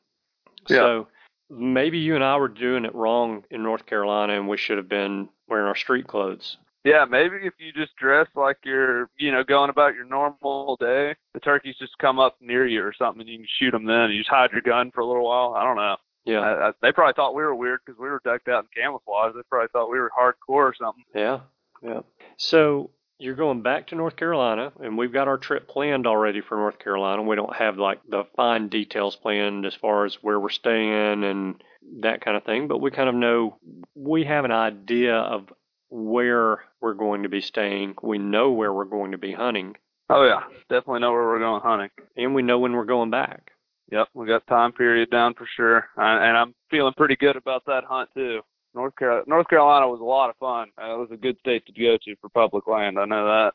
[0.68, 0.76] Yeah.
[0.76, 1.08] So
[1.48, 4.88] maybe you and I were doing it wrong in North Carolina, and we should have
[4.88, 6.56] been wearing our street clothes.
[6.84, 11.14] Yeah, maybe if you just dress like you're, you know, going about your normal day,
[11.34, 14.10] the turkeys just come up near you or something, and you can shoot them then.
[14.10, 15.54] You just hide your gun for a little while.
[15.54, 15.96] I don't know.
[16.24, 16.40] Yeah.
[16.40, 19.34] I, I, they probably thought we were weird because we were decked out in camouflage.
[19.34, 21.04] They probably thought we were hardcore or something.
[21.14, 21.40] Yeah,
[21.82, 22.00] yeah.
[22.38, 26.56] So you're going back to North Carolina, and we've got our trip planned already for
[26.56, 27.22] North Carolina.
[27.22, 31.62] We don't have like the fine details planned as far as where we're staying and
[32.00, 33.58] that kind of thing, but we kind of know
[33.94, 35.52] we have an idea of
[35.90, 37.94] where we're going to be staying.
[38.02, 39.76] We know where we're going to be hunting,
[40.12, 41.90] Oh yeah, definitely know where we're going hunting.
[42.16, 43.52] and we know when we're going back.
[43.92, 47.84] Yep, we got time period down for sure, and I'm feeling pretty good about that
[47.84, 48.40] hunt too.
[48.74, 50.68] North Carolina, North Carolina was a lot of fun.
[50.80, 52.98] Uh, it was a good state to go to for public land.
[52.98, 53.52] I know that.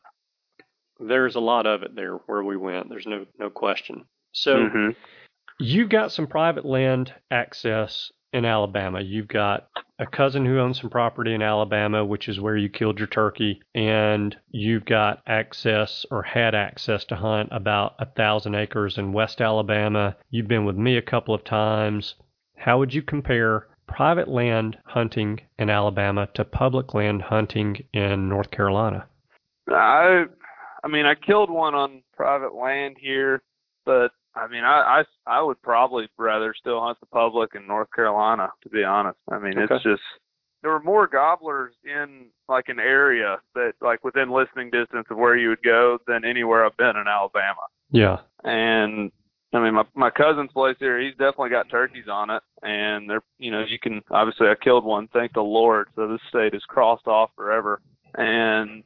[0.98, 2.88] There's a lot of it there where we went.
[2.88, 4.04] There's no no question.
[4.32, 4.56] So.
[4.56, 4.90] mm-hmm.
[5.58, 9.00] You've got some private land access in Alabama.
[9.00, 12.98] You've got a cousin who owns some property in Alabama, which is where you killed
[12.98, 18.98] your turkey, and you've got access or had access to hunt about a thousand acres
[18.98, 20.16] in West Alabama.
[20.28, 22.16] You've been with me a couple of times.
[22.56, 28.50] How would you compare private land hunting in Alabama to public land hunting in North
[28.50, 29.06] Carolina?
[29.68, 30.24] I,
[30.84, 33.42] I mean, I killed one on private land here,
[33.84, 37.88] but I mean, I, I, I would probably rather still hunt the public in North
[37.94, 39.18] Carolina, to be honest.
[39.30, 39.74] I mean, Okay.
[39.74, 40.02] it's just
[40.62, 45.36] there were more gobblers in like an area that like within listening distance of where
[45.36, 47.62] you would go than anywhere I've been in Alabama.
[47.90, 48.18] Yeah.
[48.44, 49.10] And
[49.52, 53.22] I mean, my my cousin's place here, he's definitely got turkeys on it, and they're
[53.38, 56.62] you know you can obviously I killed one, thank the Lord, so this state is
[56.68, 57.80] crossed off forever.
[58.16, 58.82] And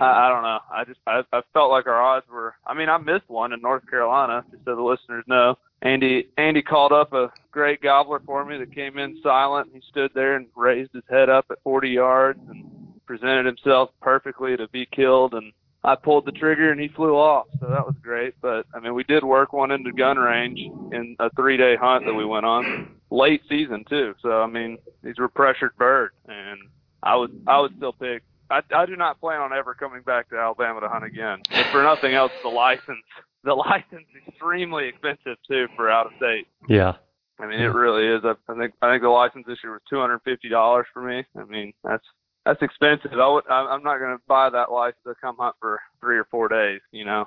[0.00, 2.54] I, I don't know, I just I, I felt like our odds were.
[2.66, 5.56] I mean, I missed one in North Carolina, just so the listeners know.
[5.82, 9.70] Andy Andy called up a great gobbler for me that came in silent.
[9.72, 12.66] He stood there and raised his head up at 40 yards and
[13.06, 17.46] presented himself perfectly to be killed and I pulled the trigger and he flew off,
[17.58, 18.34] so that was great.
[18.42, 22.14] But I mean, we did work one into gun range in a three-day hunt that
[22.14, 24.14] we went on, late season too.
[24.22, 26.58] So I mean, these were pressured birds, and
[27.02, 28.22] I would I would still pick.
[28.50, 31.38] I I do not plan on ever coming back to Alabama to hunt again.
[31.50, 33.04] If for nothing else, the license
[33.44, 36.46] the license is extremely expensive too for out of state.
[36.68, 36.94] Yeah.
[37.38, 38.20] I mean, it really is.
[38.22, 41.02] I, I think I think the license this year was two hundred fifty dollars for
[41.02, 41.24] me.
[41.38, 42.04] I mean, that's
[42.44, 43.12] that's expensive.
[43.12, 46.80] I'm not going to buy that license to come hunt for three or four days.
[46.92, 47.26] You know.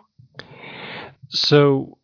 [1.30, 1.98] So,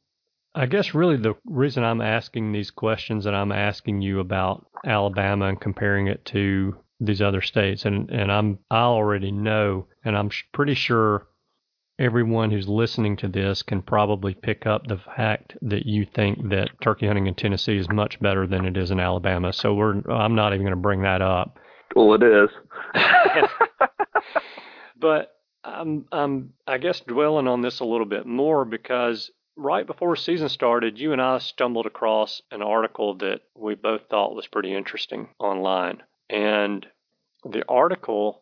[0.56, 5.46] I guess really the reason I'm asking these questions and I'm asking you about Alabama
[5.46, 10.30] and comparing it to these other states, and and I'm I already know, and I'm
[10.54, 11.28] pretty sure
[11.98, 16.70] everyone who's listening to this can probably pick up the fact that you think that
[16.82, 19.52] turkey hunting in Tennessee is much better than it is in Alabama.
[19.52, 21.58] So we're I'm not even going to bring that up.
[21.96, 22.50] Well, it is.
[25.00, 25.34] But
[25.64, 30.50] I'm, I'm, I guess, dwelling on this a little bit more because right before season
[30.50, 35.30] started, you and I stumbled across an article that we both thought was pretty interesting
[35.40, 36.04] online.
[36.30, 36.86] And
[37.44, 38.42] the article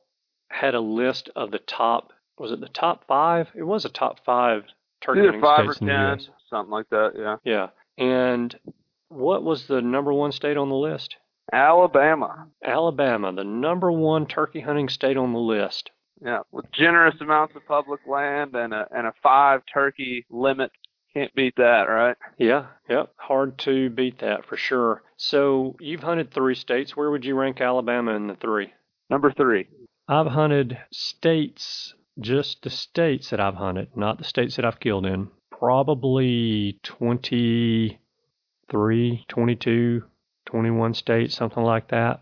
[0.49, 3.49] had a list of the top, was it the top five?
[3.55, 4.63] It was a top five
[5.01, 6.19] turkey Either five or states in the ten,
[6.49, 7.11] something like that.
[7.15, 7.37] Yeah.
[7.43, 7.67] Yeah.
[8.03, 8.57] And
[9.09, 11.17] what was the number one state on the list?
[11.51, 12.47] Alabama.
[12.63, 15.91] Alabama, the number one turkey hunting state on the list.
[16.21, 20.71] Yeah, with generous amounts of public land and a and a five turkey limit.
[21.13, 22.15] Can't beat that, right?
[22.37, 23.13] Yeah, yep.
[23.17, 25.03] Hard to beat that for sure.
[25.15, 26.95] So you've hunted three states.
[26.95, 28.73] Where would you rank Alabama in the three?
[29.09, 29.67] Number three.
[30.07, 35.05] I've hunted states, just the states that I've hunted, not the states that I've killed
[35.05, 35.29] in.
[35.51, 40.03] Probably 23, 22,
[40.47, 42.21] 21 states, something like that.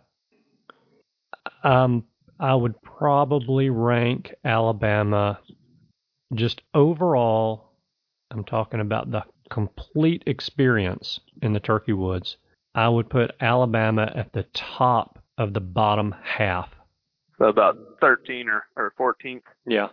[1.64, 2.06] Um,
[2.40, 5.40] I would probably rank Alabama
[6.34, 7.72] just overall.
[8.32, 12.38] I'm talking about the complete experience in the turkey woods.
[12.74, 16.70] I would put Alabama at the top of the bottom half.
[17.38, 19.44] So about thirteen or or fourteenth.
[19.66, 19.90] Yeah.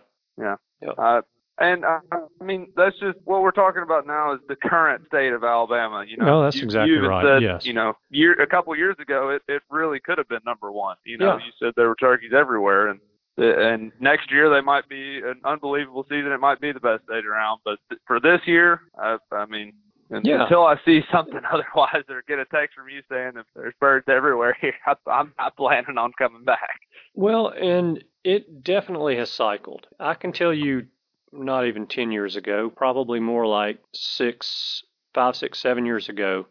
[0.97, 1.21] Uh,
[1.59, 5.33] and uh, I mean, that's just what we're talking about now is the current state
[5.33, 6.03] of Alabama.
[6.07, 7.65] You know, No, that's you, exactly you right, Said, yes.
[7.65, 10.95] You know, year a couple years ago, it it really could have been number one.
[11.05, 11.45] You know, Yeah.
[11.45, 12.99] you said there were turkeys everywhere, and
[13.37, 16.31] and next year they might be an unbelievable season.
[16.31, 19.73] It might be the best state around, but th- for this year, I, I mean.
[20.13, 20.43] un- Yeah.
[20.43, 24.05] Until I see something otherwise, or get a text from you saying that there's birds
[24.07, 26.79] everywhere here, I, I'm not planning on coming back.
[27.15, 29.87] Well, and it definitely has cycled.
[29.99, 30.85] I can tell you,
[31.33, 36.45] not even 10 years ago, probably more like six, five, six, seven years ago,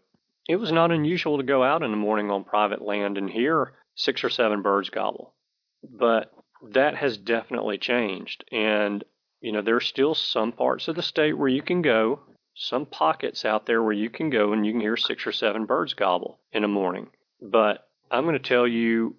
[0.48, 3.72] it was not unusual to go out in the morning on private land and hear
[3.94, 5.34] six or seven birds gobble.
[5.82, 6.32] But
[6.70, 8.44] that has definitely changed.
[8.50, 9.04] And,
[9.40, 12.20] you know, there's still some parts of the state where you can go,
[12.54, 15.64] some pockets out there where you can go and you can hear six or seven
[15.66, 17.08] birds gobble in the morning.
[17.40, 19.16] But I'm going to tell you,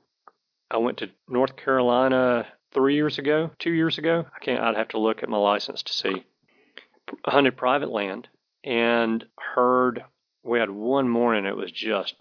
[0.69, 4.25] I went to North Carolina three years ago, two years ago.
[4.35, 4.61] I can't.
[4.61, 6.25] I'd have to look at my license to see.
[7.25, 8.27] Hunted private land
[8.63, 10.03] and heard.
[10.43, 11.45] We had one morning.
[11.45, 12.15] It was just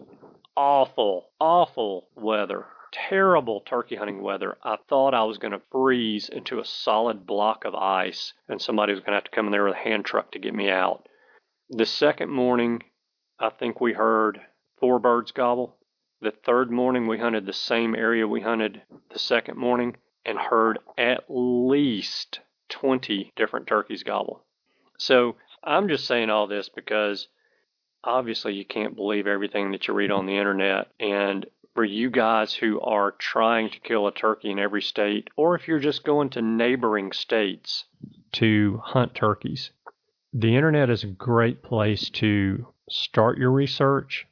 [0.55, 2.65] awful, awful weather.
[2.91, 4.57] Terrible turkey hunting weather.
[4.63, 8.93] I thought I was going to freeze into a solid block of ice, and somebody
[8.93, 10.69] was going to have to come in there with a hand truck to get me
[10.69, 11.07] out.
[11.69, 12.83] The second morning,
[13.39, 14.41] I think we heard
[14.79, 15.75] four birds gobble.
[16.21, 19.95] The third morning, we hunted the same area we hunted the second morning
[20.25, 24.43] and heard at least 20 different turkeys gobble.
[24.97, 27.27] So I'm just saying all this because
[28.03, 30.87] obviously you can't believe everything that you read on the internet.
[30.99, 35.55] And for you guys who are trying to kill a turkey in every state, or
[35.55, 37.85] if you're just going to neighboring states
[38.33, 39.71] to hunt turkeys,
[40.33, 44.27] the internet is a great place to start your research,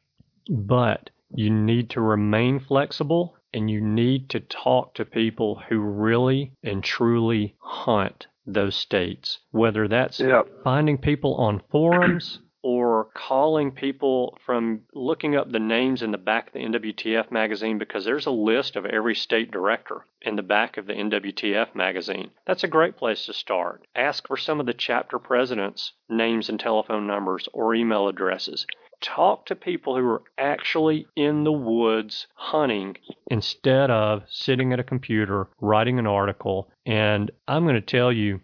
[0.49, 6.51] but you need to remain flexible and you need to talk to people who really
[6.63, 10.47] and truly hunt those states, whether that's Yep.
[10.63, 16.47] finding people on forums or calling people from looking up the names in the back
[16.47, 20.77] of the NWTF magazine because there's a list of every state director in the back
[20.77, 22.29] of the NWTF magazine.
[22.45, 23.87] That's a great place to start.
[23.95, 28.65] Ask for some of the chapter presidents' names and telephone numbers or email addresses.
[29.01, 32.97] Talk to people who are actually in the woods hunting
[33.29, 36.69] instead of sitting at a computer writing an article.
[36.85, 38.41] And I'm going to tell you,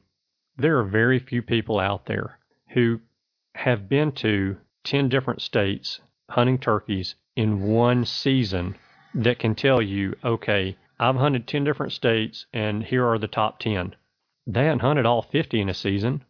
[0.57, 2.39] there are very few people out there
[2.69, 2.99] who
[3.55, 5.99] have been to 10 different states
[6.29, 8.75] hunting turkeys in one season
[9.13, 13.59] that can tell you, okay, I've hunted 10 different states and here are the top
[13.59, 13.95] 10.
[14.47, 16.23] They haven't hunted all 50 in a season,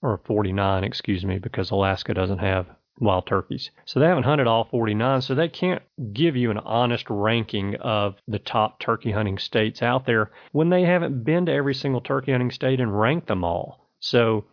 [0.00, 2.66] or 49, excuse me, because Alaska doesn't have
[2.98, 3.70] wild turkeys.
[3.84, 5.82] So they haven't hunted all 49, so they can't
[6.12, 10.82] give you an honest ranking of the top turkey hunting states out there when they
[10.82, 13.86] haven't been to every single turkey hunting state and ranked them all.
[14.00, 14.44] So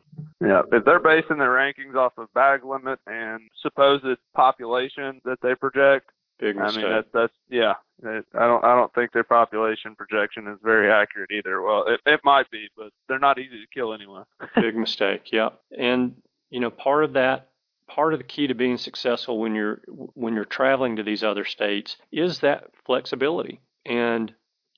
[0.42, 5.56] Yeah, if they're basing their rankings off of bag limit and supposed population that they
[5.56, 7.74] project, big I mean that's that's yeah.
[8.04, 11.62] It, I don't I don't think their population projection is very accurate either.
[11.62, 14.24] Well, it, it might be, but they're not easy to kill anyway.
[14.56, 16.16] big mistake yeah and
[16.50, 17.50] you know part of that
[17.88, 21.46] part of the key to being successful when you're when you're traveling to these other
[21.46, 23.60] states is that flexibility.
[23.86, 24.34] And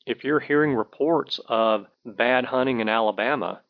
[0.06, 3.62] if you're hearing reports of bad hunting in Alabama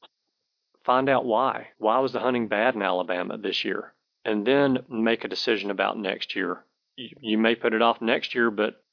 [0.86, 1.70] find out why.
[1.80, 3.94] Why was the hunting bad in Alabama this year?
[4.24, 6.64] And then make a decision about next year.
[6.96, 8.84] You, you may put it off next year but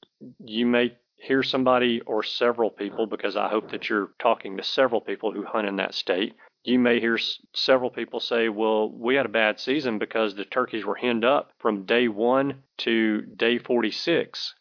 [0.43, 5.01] you may hear somebody or several people, because I hope that you're talking to several
[5.01, 6.35] people who hunt in that state.
[6.65, 7.19] You may hear
[7.53, 11.51] several people say, well, we had a bad season because the turkeys were henned up
[11.59, 14.55] from day one to day 46.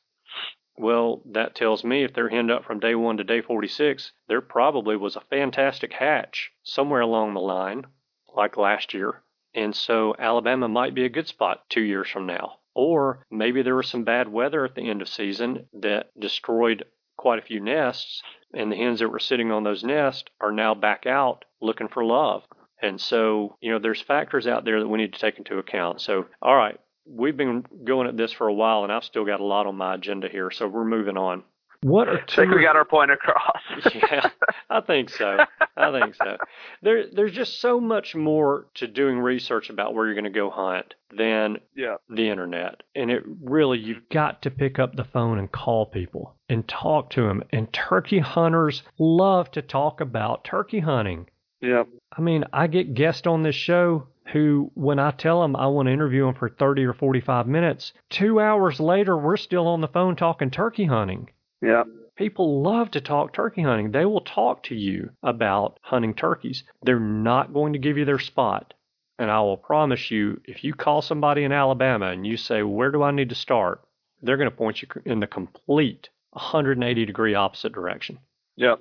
[0.77, 4.41] Well, that tells me if they're henned up from day one to day 46, there
[4.41, 7.87] probably was a fantastic hatch somewhere along the line,
[8.35, 9.23] like last year.
[9.55, 12.59] And so Alabama might be a good spot two years from now.
[12.75, 16.85] Or maybe there was some bad weather at the end of season that destroyed
[17.17, 18.23] quite a few nests,
[18.53, 22.05] and the hens that were sitting on those nests are now back out looking for
[22.05, 22.43] love.
[22.81, 26.01] And so, you know, there's factors out there that we need to take into account.
[26.01, 29.41] So, all right, we've been going at this for a while, and I've still got
[29.41, 31.45] a lot on my agenda here, so we're moving on.
[31.83, 33.61] What are I think we got our point across.
[33.95, 34.31] yeah,
[34.71, 35.39] I think so.
[35.77, 36.37] I think so.
[36.81, 40.49] There, there's just so much more to doing research about where you're going to go
[40.49, 41.97] hunt than yeah.
[42.09, 42.85] the internet.
[42.95, 47.11] And it really, you've got to pick up the phone and call people and talk
[47.11, 47.43] to them.
[47.51, 51.27] And turkey hunters love to talk about turkey hunting.
[51.63, 51.85] Yeah.
[52.17, 55.87] I mean, I get guests on this show who, when I tell them I want
[55.87, 59.89] to interview them for 30 or 45 minutes, two hours later, we're still on the
[59.89, 61.31] phone talking turkey hunting.
[61.63, 61.85] Yeah.
[62.17, 63.93] People love to talk turkey hunting.
[63.93, 66.65] They will talk to you about hunting turkeys.
[66.83, 68.75] They're not going to give you their spot.
[69.19, 72.91] And I will promise you, if you call somebody in Alabama and you say, Where
[72.91, 73.83] do I need to start?
[74.21, 78.19] They're going to point you in the complete 180 degree opposite direction.
[78.57, 78.77] Yeah.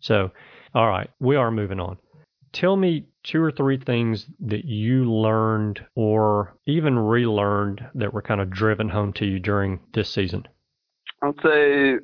[0.00, 0.30] So,
[0.74, 1.98] all right, we are moving on.
[2.52, 8.40] Tell me two or three things that you learned or even relearned that were kind
[8.40, 10.46] of driven home to you during this season.
[11.22, 11.96] I'd say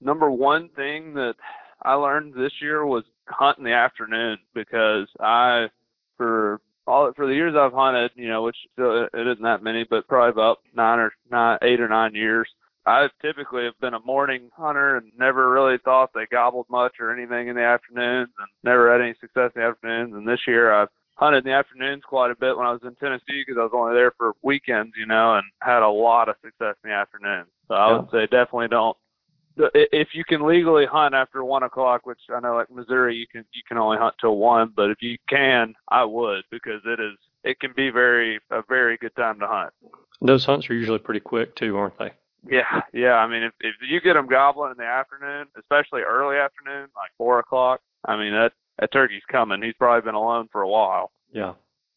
[0.00, 1.34] number one thing that
[1.82, 5.66] I learned this year was hunt in the afternoon because I,
[6.16, 9.84] for all for the years I've hunted, you know, which still it isn't that many,
[9.88, 12.48] but probably about nine or nine, eight or nine years.
[12.90, 17.14] I typically have been a morning hunter and never really thought they gobbled much or
[17.16, 20.12] anything in the afternoons, and never had any success in the afternoons.
[20.14, 22.96] And this year I've hunted in the afternoons quite a bit when I was in
[22.96, 26.34] Tennessee because I was only there for weekends, you know, and had a lot of
[26.42, 27.44] success in the afternoon.
[27.68, 28.96] So I would say definitely don't.
[29.56, 33.44] If you can legally hunt after one o'clock, which I know like Missouri, you can
[33.52, 37.16] you can only hunt till one, but if you can, I would because it is
[37.44, 39.72] it can be very a very good time to hunt.
[40.20, 42.12] Those hunts are usually pretty quick too, aren't they?
[42.48, 43.14] Yeah, yeah.
[43.14, 47.10] I mean, if if you get them gobbling in the afternoon, especially early afternoon, like
[47.18, 49.62] four o'clock, I mean that that turkey's coming.
[49.62, 51.12] He's probably been alone for a while.
[51.32, 51.54] Yeah.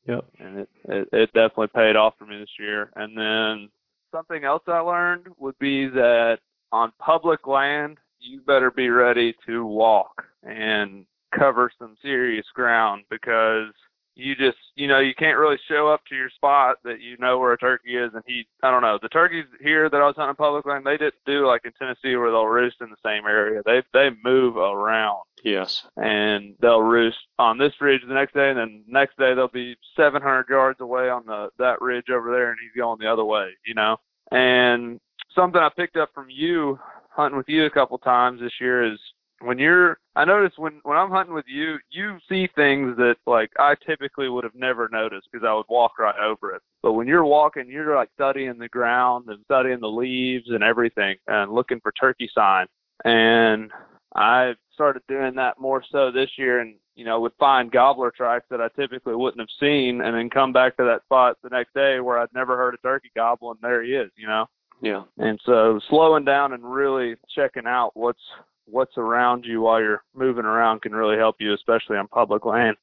[0.07, 0.25] Yep.
[0.39, 2.91] And it, it it definitely paid off for me this year.
[2.95, 3.69] And then
[4.11, 6.39] something else I learned would be that
[6.71, 11.05] on public land, you better be ready to walk and
[11.37, 13.73] cover some serious ground because
[14.15, 17.39] you just you know you can't really show up to your spot that you know
[17.39, 18.99] where a turkey is and he I don't know.
[19.01, 22.15] The turkeys here that I was hunting public land they didn't do like in Tennessee
[22.15, 23.61] where they'll roost in the same area.
[23.65, 25.21] They they move around.
[25.43, 25.83] Yes.
[25.97, 29.75] and they'll roost on this ridge the next day and then next day they'll be
[29.97, 33.49] 700 yards away on the that ridge over there and he's going the other way
[33.65, 33.97] you know?
[34.31, 35.01] And
[35.35, 38.99] something I picked up from you hunting with you a couple times this year is
[39.43, 43.51] when you're I notice when when I'm hunting with you, you see things that like
[43.59, 46.61] I typically would have never noticed because I would walk right over it.
[46.81, 51.15] But when you're walking, you're like studying the ground and studying the leaves and everything
[51.27, 52.67] and looking for turkey sign.
[53.05, 53.71] And
[54.15, 58.45] I started doing that more so this year and you know, would find gobbler tracks
[58.49, 61.73] that I typically wouldn't have seen and then come back to that spot the next
[61.73, 64.45] day where I'd never heard a turkey gobble and there he is, you know.
[64.81, 65.03] Yeah.
[65.17, 68.21] And so slowing down and really checking out what's
[68.65, 72.77] what's around you while you're moving around can really help you, especially on public land.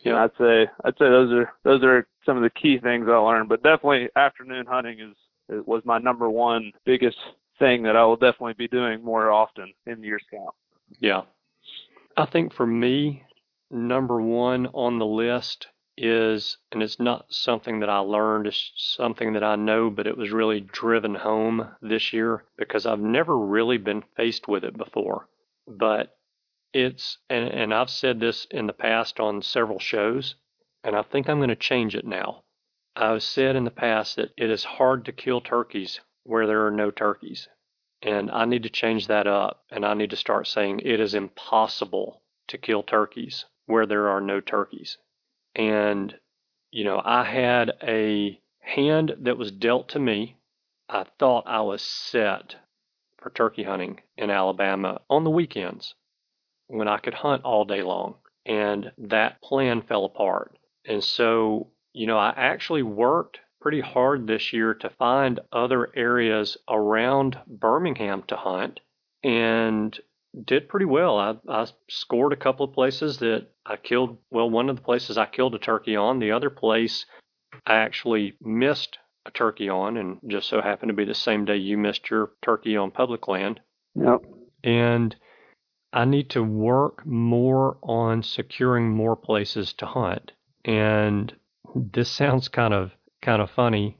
[0.00, 0.24] Yeah.
[0.24, 3.48] I'd say I'd say those are those are some of the key things I learned.
[3.48, 5.16] But definitely afternoon hunting is
[5.48, 7.18] it was my number one biggest
[7.58, 10.54] thing that I will definitely be doing more often in year scout.
[10.98, 11.22] Yeah.
[12.16, 13.24] I think for me,
[13.70, 19.32] number one on the list is, and it's not something that I learned, it's something
[19.34, 23.78] that I know, but it was really driven home this year because I've never really
[23.78, 25.28] been faced with it before.
[25.66, 26.16] But
[26.72, 30.34] it's, and, and I've said this in the past on several shows,
[30.82, 32.42] and I think I'm going to change it now.
[32.96, 36.70] I've said in the past that it is hard to kill turkeys where there are
[36.70, 37.48] no turkeys.
[38.02, 41.14] And I need to change that up, and I need to start saying it is
[41.14, 44.98] impossible to kill turkeys where there are no turkeys.
[45.54, 46.14] And,
[46.70, 50.36] you know, I had a hand that was dealt to me.
[50.88, 52.56] I thought I was set
[53.18, 55.94] for turkey hunting in Alabama on the weekends
[56.66, 58.16] when I could hunt all day long.
[58.46, 60.58] And that plan fell apart.
[60.86, 66.58] And so, you know, I actually worked pretty hard this year to find other areas
[66.68, 68.80] around Birmingham to hunt.
[69.22, 69.98] and
[70.44, 71.18] did pretty well.
[71.18, 74.18] I, I scored a couple of places that I killed.
[74.30, 76.18] Well, one of the places I killed a turkey on.
[76.18, 77.06] The other place
[77.66, 81.56] I actually missed a turkey on, and just so happened to be the same day
[81.56, 83.60] you missed your turkey on public land.
[83.94, 84.20] Yep.
[84.62, 85.16] And
[85.92, 90.32] I need to work more on securing more places to hunt.
[90.64, 91.34] And
[91.74, 93.98] this sounds kind of kind of funny.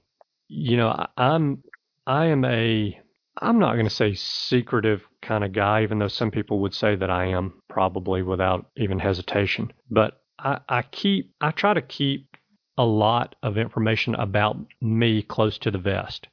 [0.48, 1.62] You know, I, I'm
[2.06, 2.98] I am a
[3.40, 6.94] I'm not going to say secretive kind of guy, even though some people would say
[6.94, 9.72] that I am, probably without even hesitation.
[9.90, 12.36] But I, I keep I try to keep
[12.78, 16.28] a lot of information about me close to the vest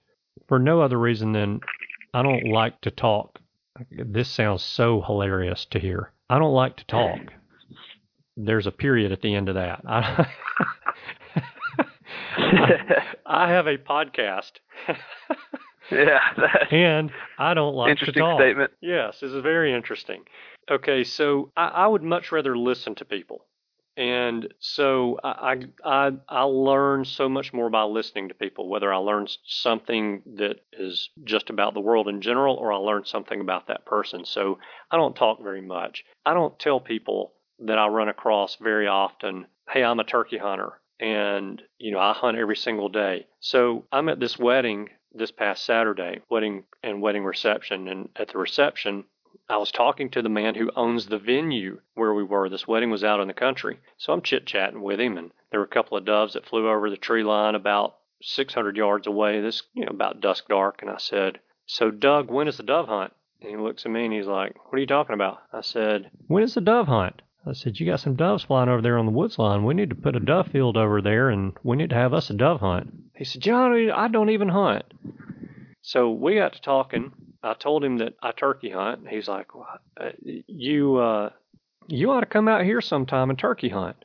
[0.47, 1.61] for no other reason than
[2.13, 3.39] I don't like to talk.
[3.91, 6.11] This sounds so hilarious to hear.
[6.29, 7.19] I don't like to talk.
[8.37, 9.81] There's a period at the end of that.
[9.87, 10.27] I,
[13.25, 14.51] I have a podcast.
[15.95, 16.19] yeah.
[16.71, 18.39] and I don't like to Interesting talk.
[18.39, 18.71] statement.
[18.81, 20.23] Yes, this is very interesting.
[20.69, 23.45] Okay, so I, I would much rather listen to people.
[23.97, 28.91] And so I, I I I learn so much more by listening to people, whether
[28.91, 33.41] I learn something that is just about the world in general or I learn something
[33.41, 34.23] about that person.
[34.23, 36.05] So I don't talk very much.
[36.25, 40.79] I don't tell people that I run across very often, hey, I'm a turkey hunter
[41.01, 43.27] and you know, I hunt every single day.
[43.41, 48.37] So I'm at this wedding this past Saturday, wedding and wedding reception, and at the
[48.37, 49.05] reception
[49.51, 52.47] I was talking to the man who owns the venue where we were.
[52.47, 53.79] This wedding was out in the country.
[53.97, 56.69] So I'm chit chatting with him, and there were a couple of doves that flew
[56.69, 60.81] over the tree line about 600 yards away, this, you know, about dusk dark.
[60.81, 63.13] And I said, So, Doug, when is the dove hunt?
[63.41, 65.39] And he looks at me and he's like, What are you talking about?
[65.51, 67.21] I said, When is the dove hunt?
[67.45, 69.63] I said, You got some doves flying over there on the woods line.
[69.63, 72.29] We need to put a dove field over there and we need to have us
[72.29, 72.91] a dove hunt.
[73.15, 74.85] He said, John, I don't even hunt.
[75.81, 77.11] So we got to talking.
[77.43, 79.07] I told him that I turkey hunt.
[79.09, 79.67] He's like, well,
[79.99, 81.29] uh, "You, uh,
[81.87, 83.97] you ought to come out here sometime and turkey hunt."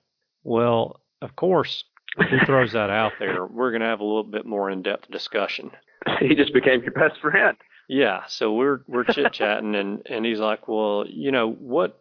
[0.43, 1.85] Well, of course,
[2.31, 3.45] he throws that out there.
[3.45, 5.71] We're going to have a little bit more in-depth discussion.
[6.21, 7.57] He just became your best friend.
[7.89, 12.01] Yeah, so we're we're chit chatting, and and he's like, "Well, you know what?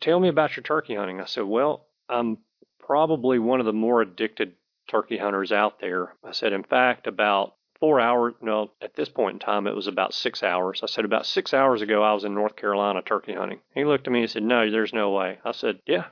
[0.00, 2.38] Tell me about your turkey hunting." I said, "Well, I'm
[2.78, 4.54] probably one of the more addicted
[4.88, 8.34] turkey hunters out there." I said, "In fact, about four hours.
[8.40, 10.80] No, at this point in time, it was about six hours.
[10.82, 13.60] I said, about six hours ago, I was in North Carolina turkey hunting.
[13.74, 15.38] He looked at me and said, No, there's no way.
[15.44, 16.06] I said, Yeah.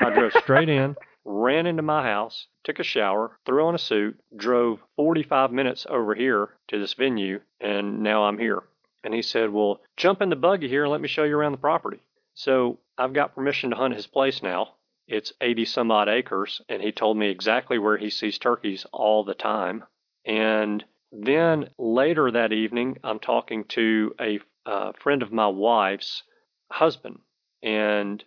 [0.00, 4.20] I drove straight in, ran into my house, took a shower, threw on a suit,
[4.36, 8.62] drove 45 minutes over here to this venue, and now I'm here.
[9.04, 11.52] And he said, Well, jump in the buggy here and let me show you around
[11.52, 12.00] the property.
[12.38, 14.76] So I've got permission to hunt his place now.
[15.08, 19.24] It's 80 some odd acres, and he told me exactly where he sees turkeys all
[19.24, 19.82] the time.
[20.24, 26.22] And then later that evening, I'm talking to a uh, friend of my wife's
[26.70, 27.18] husband,
[27.60, 28.22] and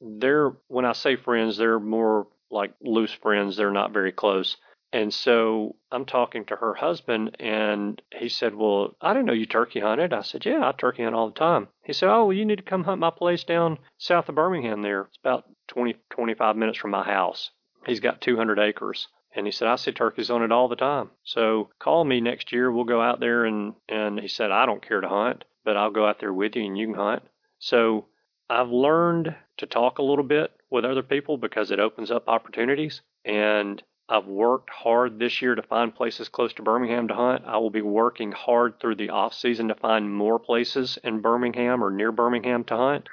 [0.00, 3.58] they're when I say friends, they're more like loose friends.
[3.58, 4.56] They're not very close.
[4.94, 9.44] And so I'm talking to her husband, and he said, Well, I didn't know you
[9.44, 10.12] turkey hunted.
[10.12, 11.66] I said, Yeah, I turkey hunt all the time.
[11.82, 14.82] He said, Oh, well, you need to come hunt my place down south of Birmingham
[14.82, 15.02] there.
[15.02, 17.50] It's about 20, 25 minutes from my house.
[17.84, 19.08] He's got 200 acres.
[19.34, 21.10] And he said, I see turkeys on it all the time.
[21.24, 22.70] So call me next year.
[22.70, 23.46] We'll go out there.
[23.46, 26.54] And, and he said, I don't care to hunt, but I'll go out there with
[26.54, 27.24] you and you can hunt.
[27.58, 28.06] So
[28.48, 33.02] I've learned to talk a little bit with other people because it opens up opportunities.
[33.24, 37.44] And I've worked hard this year to find places close to Birmingham to hunt.
[37.46, 41.82] I will be working hard through the off season to find more places in Birmingham
[41.82, 43.08] or near Birmingham to hunt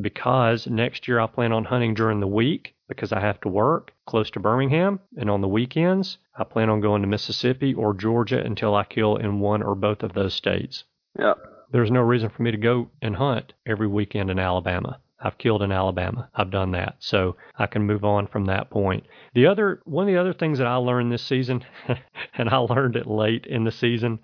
[0.00, 3.92] because next year I plan on hunting during the week because I have to work
[4.06, 8.42] close to Birmingham and on the weekends I plan on going to Mississippi or Georgia
[8.42, 10.84] until I kill in one or both of those states.
[11.18, 11.34] Yeah.
[11.70, 14.98] There's no reason for me to go and hunt every weekend in Alabama.
[15.22, 16.28] I've killed in Alabama.
[16.34, 16.96] I've done that.
[16.98, 19.06] So I can move on from that point.
[19.34, 21.64] The other one of the other things that I learned this season
[22.34, 24.20] and I learned it late in the season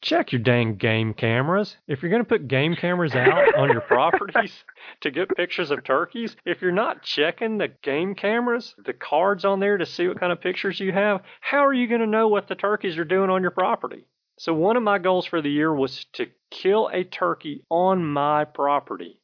[0.00, 1.76] check your dang game cameras.
[1.88, 4.64] If you're going to put game cameras out on your properties
[5.00, 9.60] to get pictures of turkeys, if you're not checking the game cameras, the cards on
[9.60, 12.28] there to see what kind of pictures you have, how are you going to know
[12.28, 14.06] what the turkeys are doing on your property?
[14.38, 18.44] So one of my goals for the year was to kill a turkey on my
[18.44, 19.20] property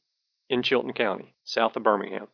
[0.53, 2.29] in Chilton County, south of Birmingham.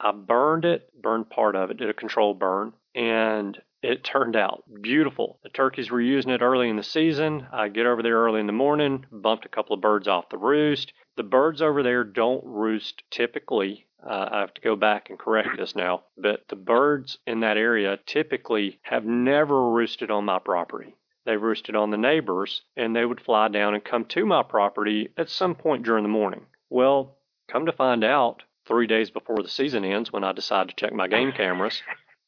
[0.00, 4.64] I burned it, burned part of it, did a control burn, and it turned out
[4.80, 5.38] beautiful.
[5.42, 7.46] The turkeys were using it early in the season.
[7.52, 10.38] I get over there early in the morning, bumped a couple of birds off the
[10.38, 10.94] roost.
[11.16, 13.86] The birds over there don't roost typically.
[14.02, 17.58] Uh, I have to go back and correct this now, but the birds in that
[17.58, 20.94] area typically have never roosted on my property.
[21.26, 25.10] they roosted on the neighbors, and they would fly down and come to my property
[25.18, 26.46] at some point during the morning.
[26.70, 27.17] Well,
[27.48, 30.92] come to find out, three days before the season ends, when I decide to check
[30.92, 31.82] my game cameras,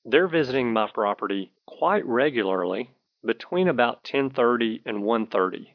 [0.05, 2.91] they're visiting my property quite regularly
[3.25, 5.75] between about 10:30 and 1:30.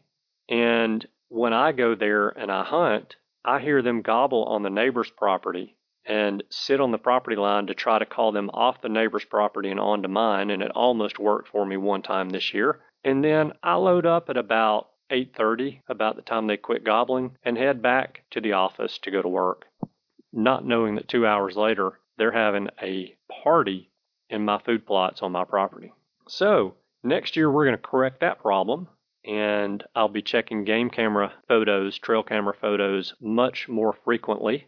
[0.49, 5.11] And when I go there and I hunt, I hear them gobble on the neighbor's
[5.11, 5.75] property
[6.05, 9.69] and sit on the property line to try to call them off the neighbor's property
[9.69, 12.79] and onto mine and it almost worked for me one time this year.
[13.03, 17.57] And then I load up at about 8:30 about the time they quit gobbling and
[17.57, 19.67] head back to the office to go to work,
[20.33, 23.89] not knowing that 2 hours later they're having a party
[24.29, 25.93] in my food plots on my property.
[26.27, 28.87] So, next year we're going to correct that problem
[29.23, 34.67] and I'll be checking game camera photos, trail camera photos much more frequently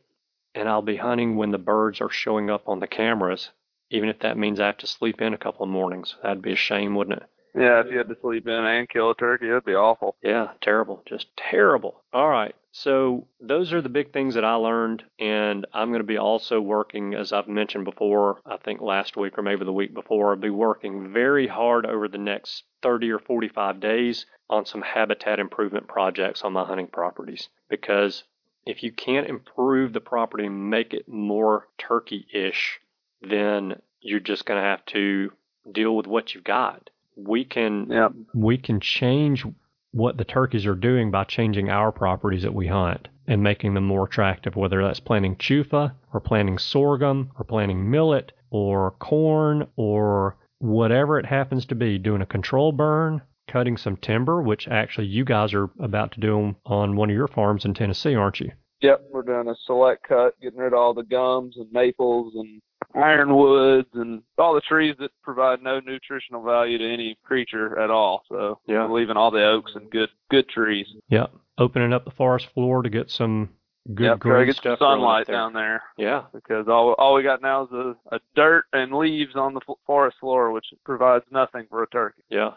[0.53, 3.51] and I'll be hunting when the birds are showing up on the cameras,
[3.89, 6.15] even if that means I have to sleep in a couple of mornings.
[6.23, 7.29] That'd be a shame, wouldn't it?
[7.57, 10.15] Yeah, if you had to sleep in and kill a turkey, it'd be awful.
[10.21, 11.01] Yeah, terrible.
[11.07, 12.03] Just terrible.
[12.13, 12.53] All right.
[12.71, 15.03] So, those are the big things that I learned.
[15.17, 19.39] And I'm going to be also working, as I've mentioned before, I think last week
[19.39, 23.19] or maybe the week before, I'll be working very hard over the next 30 or
[23.19, 27.49] 45 days on some habitat improvement projects on my hunting properties.
[27.69, 28.23] Because
[28.67, 32.79] if you can't improve the property and make it more turkey ish,
[33.21, 35.31] then you're just going to have to
[35.71, 38.13] deal with what you've got we can Yep.
[38.33, 39.45] we can change
[39.91, 43.85] what the turkeys are doing by changing our properties that we hunt and making them
[43.85, 50.37] more attractive, whether that's planting chufa or planting sorghum or planting millet or corn or
[50.59, 55.25] whatever it happens to be, doing a control burn, cutting some timber, which actually you
[55.25, 58.51] guys are about to do on one of your farms in Tennessee, aren't you?
[58.81, 62.61] Yep, we're doing a select cut, getting rid of all the gums and maples and
[62.97, 68.23] ironwoods and all the trees that provide no nutritional value to any creature at all.
[68.29, 68.87] So Yeah.
[68.87, 70.87] we're leaving all the oaks and good good trees.
[71.09, 71.31] Yep.
[71.57, 73.49] Opening up the forest floor to get some
[73.93, 75.35] good yep, try green get some stuff sunlight there.
[75.35, 76.23] down there Yeah.
[76.33, 80.17] because all all we got now is a, a dirt and leaves on the forest
[80.19, 82.23] floor, which provides nothing for a turkey.
[82.29, 82.51] Yeah.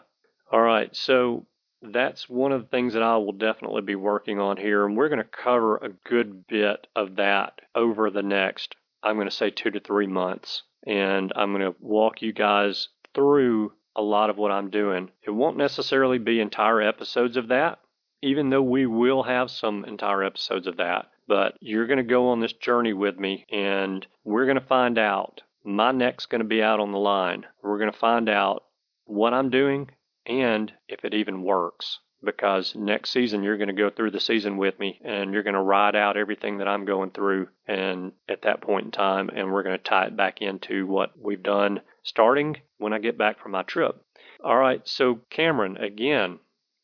[0.51, 0.93] All right.
[0.95, 1.45] So
[1.81, 4.85] that's one of the things that I will definitely be working on here.
[4.85, 9.29] And we're going to cover a good bit of that over the next, I'm going
[9.29, 10.63] to say two to three months.
[10.85, 15.11] And I'm going to walk you guys through a lot of what I'm doing.
[15.23, 17.79] It won't necessarily be entire episodes of that,
[18.21, 21.09] even though we will have some entire episodes of that.
[21.27, 24.97] But you're going to go on this journey with me and we're going to find
[24.97, 25.41] out.
[25.63, 27.45] My neck's going to be out on the line.
[27.61, 28.63] We're going to find out
[29.05, 29.89] what I'm doing
[30.25, 31.99] and if it even works.
[32.23, 35.55] Because next season, you're going to go through the season with me and you're going
[35.55, 37.47] to ride out everything that I'm going through.
[37.67, 41.11] And at that point in time, and we're going to tie it back into what
[41.19, 44.03] we've done starting when I get back from my trip.
[44.43, 46.39] All right, so Cameron, again,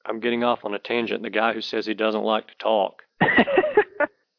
[0.06, 1.24] I'm getting off on a tangent.
[1.24, 3.04] The guy who says he doesn't like to talk.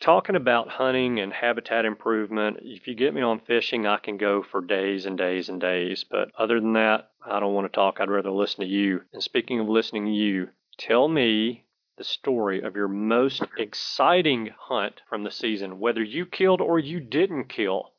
[0.00, 4.42] Talking about hunting and habitat improvement, if you get me on fishing, I can go
[4.42, 6.04] for days and days and days.
[6.08, 7.98] But other than that, I don't want to talk.
[8.00, 9.02] I'd rather listen to you.
[9.12, 11.64] And speaking of listening to you, tell me
[11.96, 17.00] the story of your most exciting hunt from the season, whether you killed or you
[17.00, 17.92] didn't kill.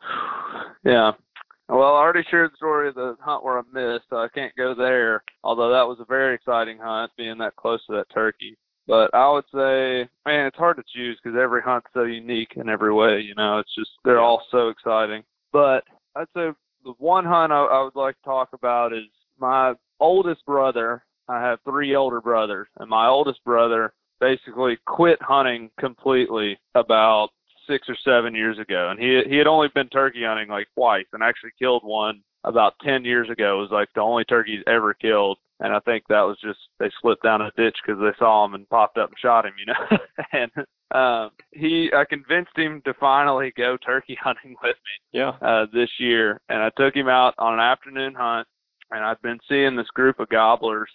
[0.84, 1.12] yeah.
[1.68, 4.56] Well, I already shared the story of the hunt where I missed, so I can't
[4.56, 5.22] go there.
[5.44, 8.56] Although that was a very exciting hunt, being that close to that turkey.
[8.86, 12.70] But I would say, man, it's hard to choose because every hunt's so unique in
[12.70, 13.20] every way.
[13.20, 15.24] You know, it's just they're all so exciting.
[15.52, 15.84] But
[16.16, 16.48] I'd say
[16.84, 19.04] the one hunt I, I would like to talk about is
[19.38, 21.04] my oldest brother.
[21.28, 27.28] I have three older brothers, and my oldest brother basically quit hunting completely about
[27.68, 31.06] six or seven years ago, and he he had only been turkey hunting like twice,
[31.12, 33.58] and actually killed one about ten years ago.
[33.58, 36.58] It was like the only turkey he's ever killed, and I think that was just
[36.78, 39.52] they slipped down a ditch because they saw him and popped up and shot him,
[39.58, 39.98] you know.
[40.32, 40.50] and
[40.90, 45.32] um, he, I convinced him to finally go turkey hunting with me Yeah.
[45.42, 48.48] uh, this year, and I took him out on an afternoon hunt,
[48.90, 50.88] and I've been seeing this group of gobblers,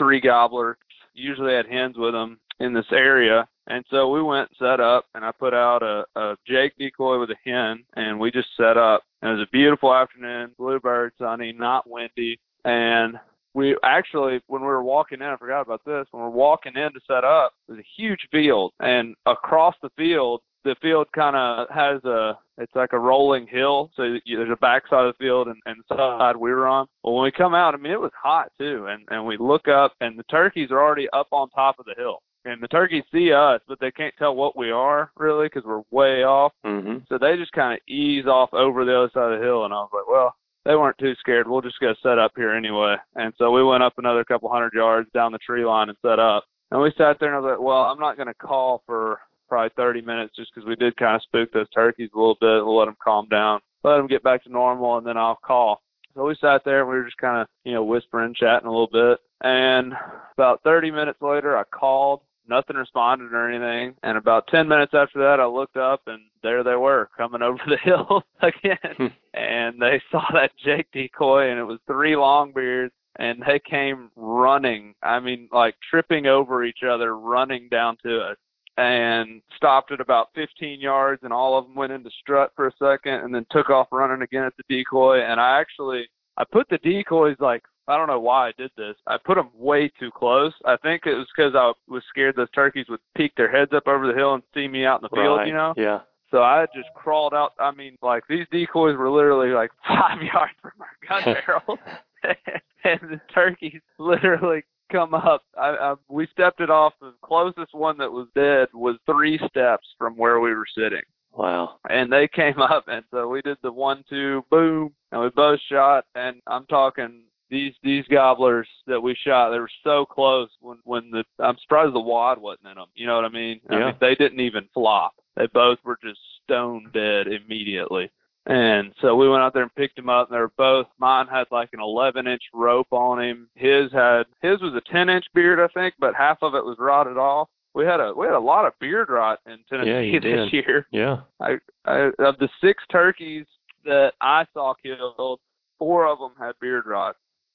[0.00, 0.78] three gobbler.
[1.14, 5.24] usually had hens with them in this area, and so we went set up, and
[5.24, 9.02] I put out a, a Jake decoy with a hen, and we just set up.
[9.22, 13.18] And it was a beautiful afternoon, bluebird sunny, not windy, and
[13.52, 16.06] we actually, when we were walking in, I forgot about this.
[16.12, 19.90] When we we're walking in to set up, there's a huge field, and across the
[19.96, 23.90] field, the field kind of has a, it's like a rolling hill.
[23.96, 26.86] So you, there's a backside of the field and, and side we were on.
[27.02, 29.68] Well, when we come out, I mean, it was hot too, and and we look
[29.68, 32.18] up, and the turkeys are already up on top of the hill.
[32.44, 35.82] And the turkeys see us, but they can't tell what we are really because we're
[35.90, 36.52] way off.
[36.64, 36.98] Mm-hmm.
[37.08, 39.74] So they just kind of ease off over the other side of the hill, and
[39.74, 40.34] I was like, well,
[40.64, 41.48] they weren't too scared.
[41.48, 42.96] We'll just go set up here anyway.
[43.14, 46.18] And so we went up another couple hundred yards down the tree line and set
[46.18, 46.44] up.
[46.70, 49.20] And we sat there and I was like, well, I'm not going to call for
[49.50, 52.64] probably 30 minutes just because we did kind of spook those turkeys a little bit.
[52.64, 55.82] We'll let them calm down, let them get back to normal, and then I'll call.
[56.14, 58.70] So we sat there and we were just kind of, you know, whispering, chatting a
[58.70, 59.18] little bit.
[59.42, 59.92] And
[60.32, 62.22] about 30 minutes later, I called.
[62.48, 63.94] Nothing responded or anything.
[64.02, 67.60] And about 10 minutes after that, I looked up and there they were coming over
[67.66, 68.94] the hill again.
[68.96, 69.06] Hmm.
[69.34, 74.94] and they saw that Jake decoy and it was three longbeards and they came running.
[75.02, 78.36] I mean, like tripping over each other, running down to us
[78.80, 82.72] and stopped at about 15 yards and all of them went into strut for a
[82.78, 86.08] second and then took off running again at the decoy and I actually
[86.38, 88.94] I put the decoys like I don't know why I did this.
[89.06, 90.52] I put them way too close.
[90.64, 93.86] I think it was because I was scared those turkeys would peek their heads up
[93.86, 95.48] over the hill and see me out in the field, right.
[95.48, 95.74] you know?
[95.76, 96.00] Yeah.
[96.30, 97.52] So I just crawled out.
[97.58, 101.78] I mean, like these decoys were literally like five yards from our gun barrel,
[102.84, 105.42] and the turkeys literally come up.
[105.58, 106.94] I, I, we stepped it off.
[107.00, 111.02] The closest one that was dead was three steps from where we were sitting.
[111.32, 111.76] Wow.
[111.88, 115.60] And they came up, and so we did the one, two, boom, and we both
[115.68, 116.04] shot.
[116.14, 119.50] And I'm talking these these gobblers that we shot.
[119.50, 122.86] They were so close when when the I'm surprised the wad wasn't in them.
[122.94, 123.60] You know what I mean?
[123.68, 123.76] Yeah.
[123.76, 125.14] I mean they didn't even flop.
[125.36, 128.10] They both were just stone dead immediately.
[128.50, 130.86] And so we went out there and picked him up, and they were both.
[130.98, 133.48] Mine had like an 11 inch rope on him.
[133.54, 136.76] His had his was a 10 inch beard, I think, but half of it was
[136.80, 137.48] rotted off.
[137.74, 140.50] We had a we had a lot of beard rot in Tennessee Yeah, you this
[140.50, 140.52] did.
[140.52, 140.86] year.
[140.90, 141.18] Yeah.
[141.40, 143.46] I, I of the six turkeys
[143.84, 145.38] that I saw killed,
[145.78, 147.14] four of them had beard rot,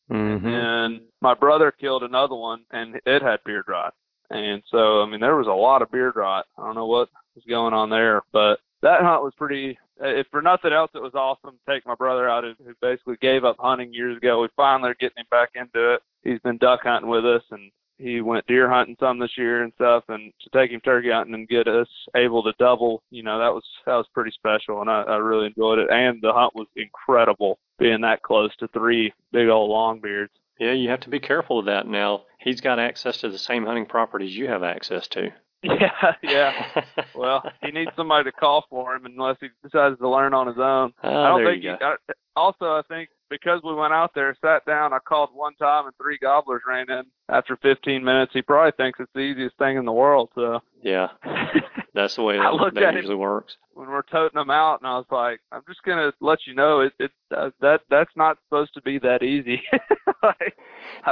[0.09, 0.47] Mm-hmm.
[0.47, 3.93] and my brother killed another one, and it had beard rot.
[4.29, 6.45] And so, I mean, there was a lot of beard rot.
[6.57, 9.77] I don't know what was going on there, but that hunt was pretty.
[10.01, 13.15] Uh, if for nothing else, it was awesome to take my brother out, who basically
[13.21, 14.41] gave up hunting years ago.
[14.41, 16.01] We finally are getting him back into it.
[16.23, 19.71] He's been duck hunting with us, and he went deer hunting some this year and
[19.75, 20.03] stuff.
[20.09, 23.53] And to take him turkey hunting and get us able to double, you know, that
[23.53, 25.89] was that was pretty special, and I, I really enjoyed it.
[25.89, 30.29] And the hunt was incredible, being that close to three big old longbeards.
[30.59, 32.23] Yeah, you have to be careful of that now.
[32.39, 35.31] He's got access to the same hunting properties you have access to.
[35.63, 36.51] Yeah, yeah.
[37.15, 40.57] Well, he needs somebody to call for him unless he decides to learn on his
[40.57, 40.93] own.
[41.03, 41.63] oh, I don't there think.
[41.63, 41.95] you He, go.
[42.09, 45.85] I, also, I think because we went out there, sat down, I called one time,
[45.85, 48.31] and three gobblers ran in after 15 minutes.
[48.33, 50.29] He probably thinks it's the easiest thing in the world.
[50.35, 51.09] So Yeah,
[51.93, 53.57] that's the way I that, looked that at usually works.
[53.73, 56.81] when we're toting them out, and I was like, I'm just gonna let you know
[56.81, 59.61] it, it uh, that that's not supposed to be that easy.
[60.23, 60.55] like,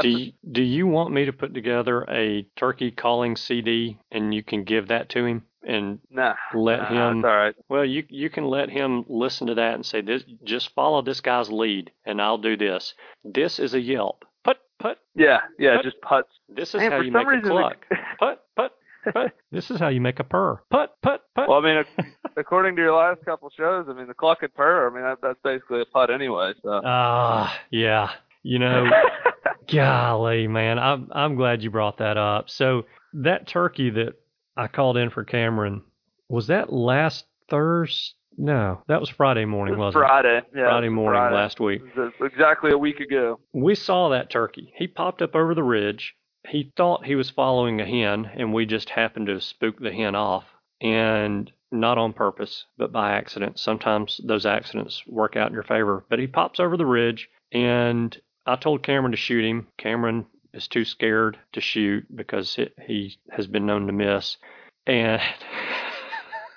[0.01, 4.43] Do you, do you want me to put together a turkey calling CD and you
[4.43, 7.55] can give that to him and nah, let nah, him all right.
[7.69, 10.23] Well, you you can let him listen to that and say this.
[10.43, 12.93] Just follow this guy's lead, and I'll do this.
[13.23, 14.25] This is a yelp.
[14.43, 14.97] Put put.
[15.15, 15.83] Yeah, yeah, What?
[15.85, 16.29] just putts.
[16.49, 17.85] This is Man, how you make reason, a the- cluck.
[18.19, 18.71] Put put
[19.13, 19.31] put.
[19.51, 20.61] This is how you make a purr.
[20.71, 21.47] Put put put.
[21.49, 21.83] Well, I mean,
[22.37, 24.89] according to your last couple shows, I mean, the cluck and purr.
[24.89, 26.53] I mean, that, that's basically a putt anyway.
[26.63, 26.81] So.
[26.85, 28.11] Ah, yeah.
[28.43, 28.85] You know,
[29.71, 32.49] golly, man, I'm I'm glad you brought that up.
[32.49, 32.83] So
[33.13, 34.13] that turkey that
[34.57, 35.81] I called in for Cameron
[36.29, 38.15] was that last Thursday?
[38.37, 40.37] No, that was Friday morning, was wasn't Friday.
[40.39, 40.45] it?
[40.55, 41.35] Yeah, Friday morning Friday.
[41.35, 41.81] last week.
[42.21, 43.39] Exactly a week ago.
[43.53, 44.73] We saw that turkey.
[44.77, 46.15] He popped up over the ridge.
[46.47, 50.15] He thought he was following a hen, and we just happened to spook the hen
[50.15, 50.45] off.
[50.81, 53.59] And not on purpose, but by accident.
[53.59, 56.05] Sometimes those accidents work out in your favor.
[56.09, 58.15] But he pops over the ridge, and
[58.45, 59.67] I told Cameron to shoot him.
[59.77, 64.37] Cameron is too scared to shoot because it, he has been known to miss.
[64.85, 65.21] And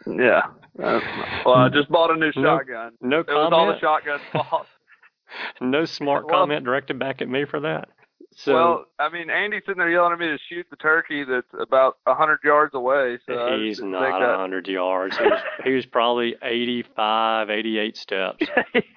[0.07, 0.43] Yeah.
[0.83, 1.01] Uh,
[1.45, 2.93] well, I just bought a new No shotgun.
[3.01, 4.67] no It was all the shotgun's fault.
[5.61, 7.89] no smart Well- comment directed back at me for that.
[8.39, 11.47] So well, I mean, Andy's sitting there yelling at me to shoot the turkey that's
[11.59, 13.19] about a hundred yards away.
[13.27, 15.17] So He's not a hundred yards.
[15.17, 18.47] He was, he was probably 85, 88 steps.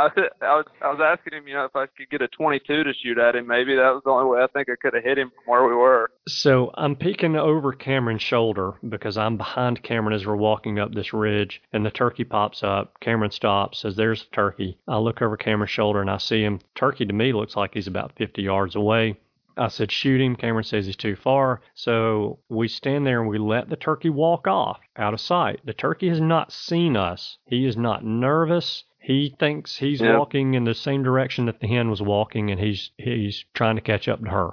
[0.00, 2.92] I was, I was asking him, you know, if I could get a 22 to
[2.94, 3.46] shoot at him.
[3.46, 5.66] Maybe that was the only way I think I could have hit him from where
[5.66, 6.10] we were.
[6.26, 11.12] So I'm peeking over Cameron's shoulder because I'm behind Cameron as we're walking up this
[11.12, 12.98] ridge, and the turkey pops up.
[13.00, 16.60] Cameron stops, says, "There's the turkey." I look over Cameron's shoulder and I see him.
[16.74, 19.18] Turkey to me looks like he's about 50 yards away.
[19.56, 20.36] I said, shoot him.
[20.36, 21.60] Cameron says he's too far.
[21.74, 25.60] So we stand there and we let the turkey walk off out of sight.
[25.66, 27.36] The turkey has not seen us.
[27.44, 28.84] He is not nervous.
[29.00, 30.18] He thinks he's Yeah.
[30.18, 33.82] walking in the same direction that the hen was walking and he's he's trying to
[33.82, 34.50] catch up to her.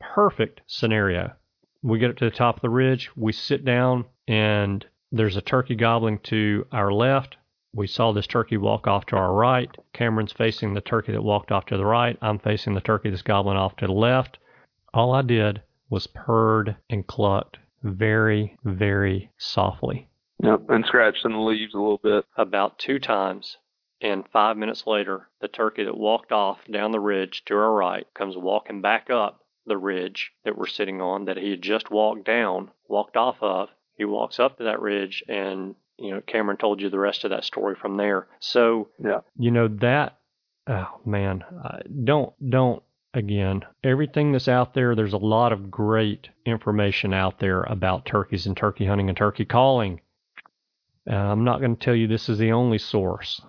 [0.00, 1.32] Perfect scenario.
[1.82, 5.40] We get up to the top of the ridge, we sit down and there's a
[5.42, 7.36] turkey gobbling to our left.
[7.74, 9.70] We saw this turkey walk off to our right.
[9.92, 12.16] Cameron's facing the turkey that walked off to the right.
[12.22, 14.38] I'm facing the turkey that's gobbling off to the left.
[14.94, 20.08] All I did was purred and clucked very, very softly.
[20.42, 22.24] Yep, and scratched in the leaves a little bit.
[22.36, 23.58] About two times.
[24.00, 28.06] And five minutes later, the turkey that walked off down the ridge to our right
[28.14, 32.24] comes walking back up the ridge that we're sitting on that he had just walked
[32.24, 33.68] down, walked off of.
[33.96, 37.30] He walks up to that ridge and you know, Cameron told you the rest of
[37.30, 38.26] that story from there.
[38.40, 40.18] So, yeah, you know that.
[40.66, 42.82] Oh man, uh, don't don't
[43.14, 43.62] again.
[43.82, 48.56] Everything that's out there, there's a lot of great information out there about turkeys and
[48.56, 50.00] turkey hunting and turkey calling.
[51.08, 53.40] Uh, I'm not going to tell you this is the only source,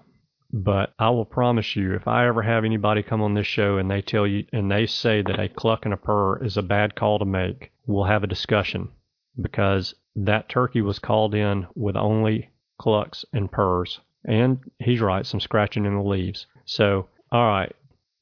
[0.51, 3.89] but I will promise you, if I ever have anybody come on this show and
[3.91, 6.95] they tell you and they say that a cluck and a purr is a bad
[6.95, 8.89] call to make, we'll have a discussion
[9.39, 13.99] because that turkey was called in with only clucks and purrs.
[14.25, 16.47] And he's right, some scratching in the leaves.
[16.65, 17.73] So, all right,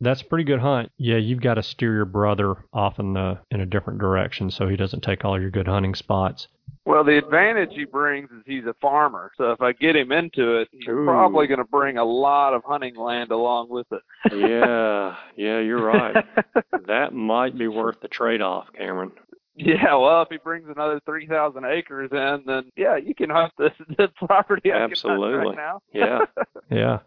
[0.01, 0.91] that's a pretty good hunt.
[0.97, 4.67] Yeah, you've got to steer your brother off in the in a different direction so
[4.67, 6.47] he doesn't take all your good hunting spots.
[6.85, 9.31] Well, the advantage he brings is he's a farmer.
[9.37, 11.05] So if I get him into it, he's Ooh.
[11.05, 14.01] probably going to bring a lot of hunting land along with it.
[14.31, 16.15] yeah, yeah, you're right.
[16.87, 19.11] that might be worth the trade-off, Cameron.
[19.57, 23.53] Yeah, well, if he brings another three thousand acres in, then yeah, you can hunt
[23.57, 24.71] this this property.
[24.71, 25.47] Absolutely.
[25.47, 25.81] Right now.
[25.93, 26.19] yeah,
[26.69, 26.99] yeah.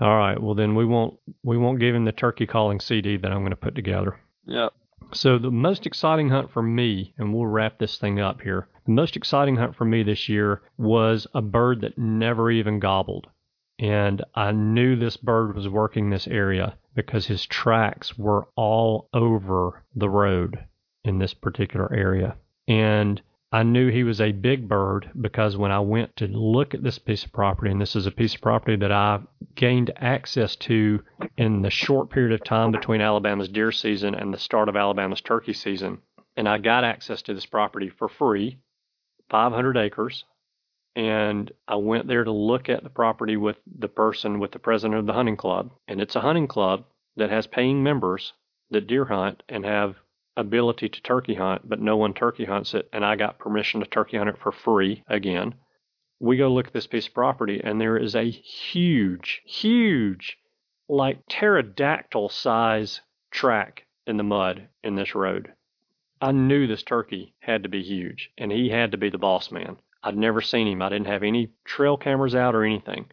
[0.00, 0.40] All right.
[0.40, 3.50] Well, then we won't we won't give him the turkey calling CD that I'm going
[3.50, 4.18] to put together.
[4.44, 4.68] Yeah.
[5.12, 8.68] So the most exciting hunt for me, and we'll wrap this thing up here.
[8.84, 13.28] The most exciting hunt for me this year was a bird that never even gobbled.
[13.78, 19.84] And I knew this bird was working this area because his tracks were all over
[19.94, 20.64] the road
[21.04, 22.36] in this particular area.
[22.68, 23.20] And
[23.54, 26.98] I knew he was a big bird because when I went to look at this
[26.98, 29.20] piece of property, and this is a piece of property that I
[29.54, 31.04] gained access to
[31.36, 35.20] in the short period of time between Alabama's deer season and the start of Alabama's
[35.20, 35.98] turkey season,
[36.36, 38.58] and I got access to this property for free,
[39.30, 40.24] 500 acres.
[40.96, 44.98] And I went there to look at the property with the person, with the president
[44.98, 45.70] of the hunting club.
[45.86, 46.86] And it's a hunting club
[47.16, 48.32] that has paying members
[48.70, 49.94] that deer hunt and have
[50.36, 53.86] ability to turkey hunt, but no one turkey hunts it, and I got permission to
[53.86, 55.54] turkey hunt it for free again.
[56.20, 60.38] We go look at this piece of property, and there is a huge, huge,
[60.88, 65.52] like pterodactyl size track in the mud in this road.
[66.20, 69.50] I knew this turkey had to be huge, and he had to be the boss
[69.50, 69.76] man.
[70.02, 70.82] I'd never seen him.
[70.82, 73.06] I didn't have any trail cameras out or anything.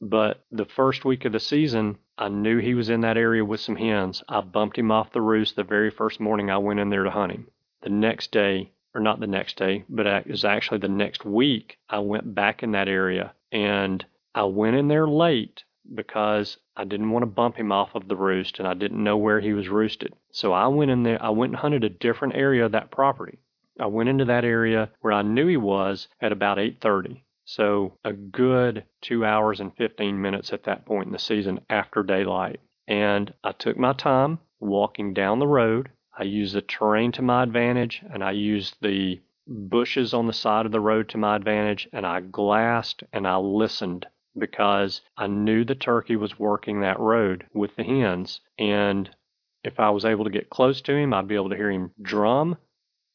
[0.00, 3.58] But the first week of the season, I knew he was in that area with
[3.58, 4.22] some hens.
[4.28, 7.10] I bumped him off the roost the very first morning I went in there to
[7.10, 7.48] hunt him.
[7.82, 11.78] The next day, or not the next day, but it was actually the next week,
[11.90, 17.10] I went back in that area and I went in there late because I didn't
[17.10, 19.68] want to bump him off of the roost and I didn't know where he was
[19.68, 20.14] roosted.
[20.30, 23.38] So I went in there, I went and hunted a different area of that property.
[23.80, 27.22] I went into that area where I knew he was at about 8:30.
[27.46, 32.02] So a good two hours and 15 minutes at that point in the season after
[32.02, 32.60] daylight.
[32.88, 35.90] And I took my time walking down the road.
[36.16, 40.64] I used the terrain to my advantage and I used the bushes on the side
[40.64, 44.06] of the road to my advantage and I glassed and I listened
[44.38, 48.40] because I knew the turkey was working that road with the hens.
[48.58, 49.14] And
[49.62, 51.92] if I was able to get close to him, I'd be able to hear him
[52.00, 52.56] drum.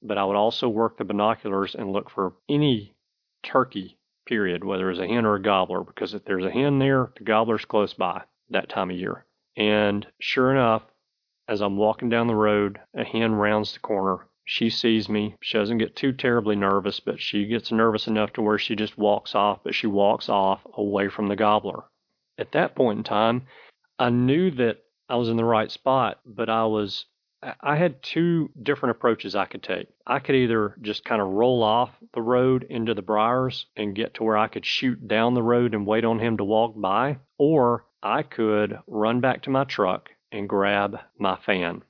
[0.02, 2.96] But I would also work the binoculars and look for any
[3.44, 3.99] turkey
[4.30, 7.24] period, whether it's a hen or a gobbler, because if there's a hen there, the
[7.24, 8.22] gobbler's close by
[8.52, 9.26] that time of year.
[9.58, 10.84] And sure enough,
[11.48, 14.28] as I'm walking down the road, a hen rounds the corner.
[14.46, 15.36] She sees me.
[15.42, 18.98] She doesn't get too terribly nervous, but she gets nervous enough to where she just
[18.98, 21.84] walks off, but she walks off away from the gobbler.
[22.38, 23.48] At that point in time,
[23.98, 24.78] I knew that
[25.10, 27.06] I was in the right spot, but I was
[27.42, 29.88] I had two different approaches I could take.
[30.06, 34.16] I could either just kind of roll off the road into the briars and get
[34.16, 37.20] to where I could shoot down the road and wait on him to walk by,
[37.38, 41.84] or I could run back to my truck and grab my fan.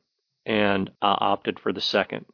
[0.46, 2.26] And I opted for the second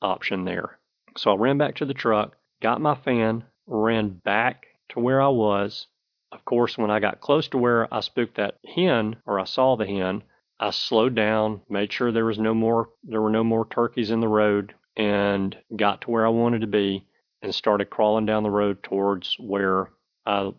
[0.00, 0.78] option there.
[1.16, 5.28] So I ran back to the truck, got my fan, ran back to where I
[5.28, 5.88] was.
[6.30, 9.76] Of course, when I got close to where I spooked that hen, or I saw
[9.76, 10.22] the hen,
[10.62, 14.20] I slowed down, made sure there was no more there were no more turkeys in
[14.20, 17.04] the road and got to where I wanted to be
[17.42, 19.90] and started crawling down the road towards where
[20.24, 20.52] I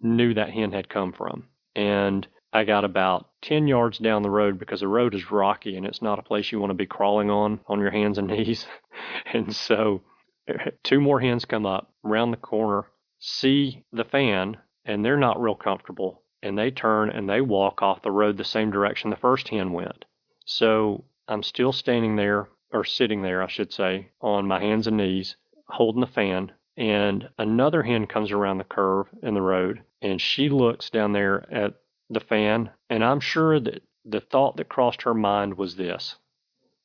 [0.00, 1.48] knew that hen had come from.
[1.76, 5.84] And I got about 10 yards down the road because the road is rocky and
[5.84, 8.66] it's not a place you want to be crawling on on your hands and knees.
[9.34, 10.00] and so
[10.84, 12.86] two more hens come up around the corner,
[13.18, 14.56] see the fan
[14.86, 18.44] and they're not real comfortable and they turn and they walk off the road the
[18.44, 20.04] same direction the first hen went.
[20.44, 24.96] So I'm still standing there, or sitting there, I should say, on my hands and
[24.96, 25.36] knees,
[25.68, 30.48] holding the fan, and another hen comes around the curve in the road and she
[30.48, 31.74] looks down there at
[32.08, 36.16] the fan, and I'm sure that the thought that crossed her mind was this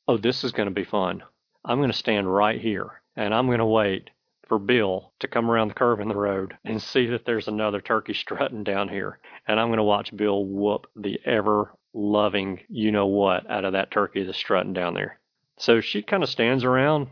[0.08, 1.22] oh, this is going to be fun.
[1.64, 4.10] I'm going to stand right here and I'm going to wait
[4.46, 7.80] for Bill to come around the curve in the road and see that there's another
[7.80, 9.18] turkey strutting down here.
[9.46, 13.72] And I'm going to watch Bill whoop the ever loving you know what out of
[13.72, 15.18] that turkey that's strutting down there.
[15.58, 17.08] So she kind of stands around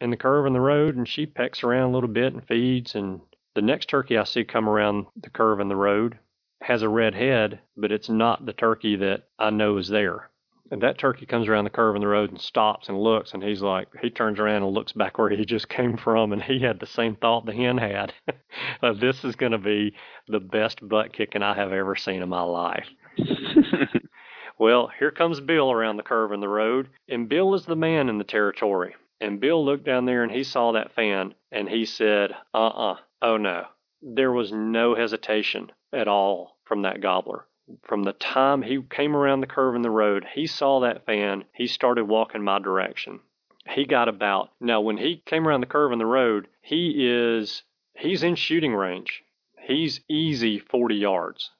[0.00, 2.94] in the curve in the road and she pecks around a little bit and feeds.
[2.94, 3.20] And
[3.54, 6.18] the next turkey I see come around the curve in the road
[6.62, 10.30] has a red head, but it's not the turkey that I know is there.
[10.72, 13.42] And that turkey comes around the curve in the road and stops and looks, and
[13.42, 16.60] he's like, he turns around and looks back where he just came from, and he
[16.60, 18.14] had the same thought the hen had.
[18.82, 19.94] uh, this is going to be
[20.28, 22.88] the best butt kicking I have ever seen in my life.
[24.58, 28.08] well, here comes Bill around the curve in the road, and Bill is the man
[28.08, 28.94] in the territory.
[29.20, 32.96] And Bill looked down there and he saw that fan, and he said, uh uh,
[33.20, 33.66] oh no.
[34.00, 37.44] There was no hesitation at all from that gobbler
[37.82, 41.44] from the time he came around the curve in the road, he saw that fan,
[41.54, 43.20] he started walking my direction.
[43.68, 47.62] He got about now when he came around the curve in the road, he is
[47.96, 49.22] he's in shooting range.
[49.60, 51.50] He's easy 40 yards.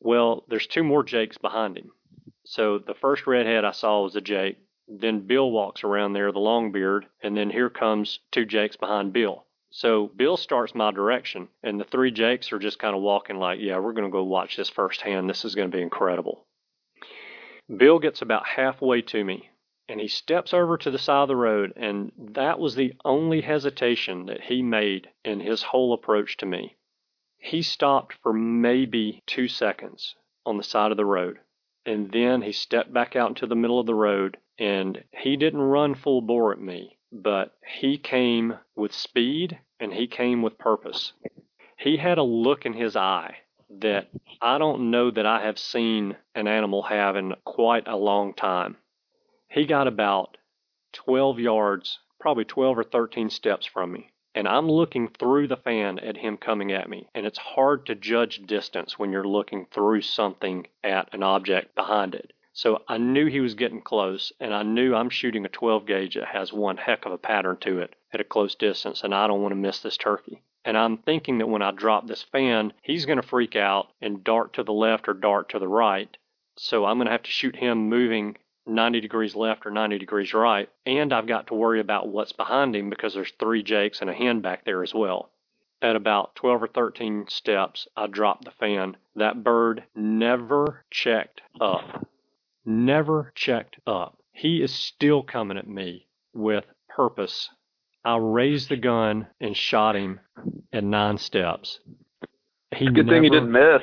[0.00, 1.92] Well, there's two more Jakes behind him.
[2.44, 4.58] So the first redhead I saw was a Jake.
[4.88, 9.12] Then Bill walks around there, the long beard, and then here comes two Jakes behind
[9.12, 9.44] Bill.
[9.72, 13.60] So Bill starts my direction, and the three Jakes are just kind of walking like,
[13.60, 15.30] yeah, we're going to go watch this firsthand.
[15.30, 16.44] This is going to be incredible.
[17.74, 19.50] Bill gets about halfway to me,
[19.88, 23.42] and he steps over to the side of the road, and that was the only
[23.42, 26.76] hesitation that he made in his whole approach to me.
[27.38, 31.38] He stopped for maybe two seconds on the side of the road,
[31.86, 35.60] and then he stepped back out into the middle of the road, and he didn't
[35.62, 41.12] run full bore at me but he came with speed and he came with purpose.
[41.76, 43.38] He had a look in his eye
[43.78, 44.08] that
[44.40, 48.76] I don't know that I have seen an animal have in quite a long time.
[49.48, 50.36] He got about
[50.92, 55.98] 12 yards, probably 12 or 13 steps from me, and I'm looking through the fan
[56.00, 57.08] at him coming at me.
[57.14, 62.14] And it's hard to judge distance when you're looking through something at an object behind
[62.14, 62.32] it.
[62.62, 66.16] So I knew he was getting close, and I knew I'm shooting a 12 gauge
[66.16, 69.26] that has one heck of a pattern to it at a close distance, and I
[69.28, 70.42] don't want to miss this turkey.
[70.62, 74.22] And I'm thinking that when I drop this fan, he's going to freak out and
[74.22, 76.14] dart to the left or dart to the right.
[76.58, 78.36] So I'm going to have to shoot him moving
[78.66, 80.68] 90 degrees left or 90 degrees right.
[80.84, 84.12] And I've got to worry about what's behind him because there's three jakes and a
[84.12, 85.30] hen back there as well.
[85.80, 88.98] At about 12 or 13 steps, I dropped the fan.
[89.16, 92.06] That bird never checked up
[92.64, 94.18] never checked up.
[94.32, 97.50] He is still coming at me with purpose.
[98.04, 100.20] I raised the gun and shot him
[100.72, 101.80] at nine steps.
[102.74, 103.82] He Good never, thing he didn't miss.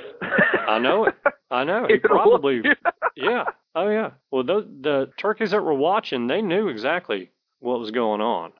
[0.68, 1.16] I know it.
[1.52, 1.86] I know.
[1.90, 2.62] He probably.
[3.16, 3.46] yeah.
[3.76, 4.12] Oh yeah.
[4.32, 8.54] Well, those, the turkeys that were watching, they knew exactly what was going on.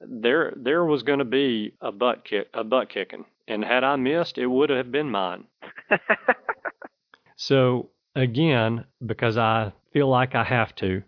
[0.00, 3.96] There, there was going to be a butt kick, a butt kicking, and had I
[3.96, 5.44] missed, it would have been mine.
[7.36, 11.02] so again, because I feel like I have to,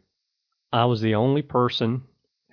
[0.72, 2.02] I was the only person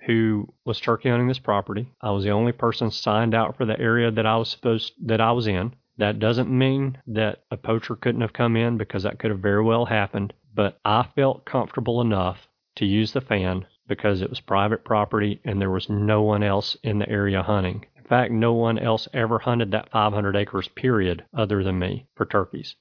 [0.06, 1.88] who was turkey hunting this property.
[2.00, 5.20] I was the only person signed out for the area that I was supposed that
[5.20, 5.74] I was in.
[5.98, 9.62] That doesn't mean that a poacher couldn't have come in because that could have very
[9.62, 14.84] well happened, but I felt comfortable enough to use the fan because it was private
[14.84, 17.84] property and there was no one else in the area hunting.
[17.96, 22.24] In fact, no one else ever hunted that 500 acres period other than me for
[22.24, 22.74] turkeys.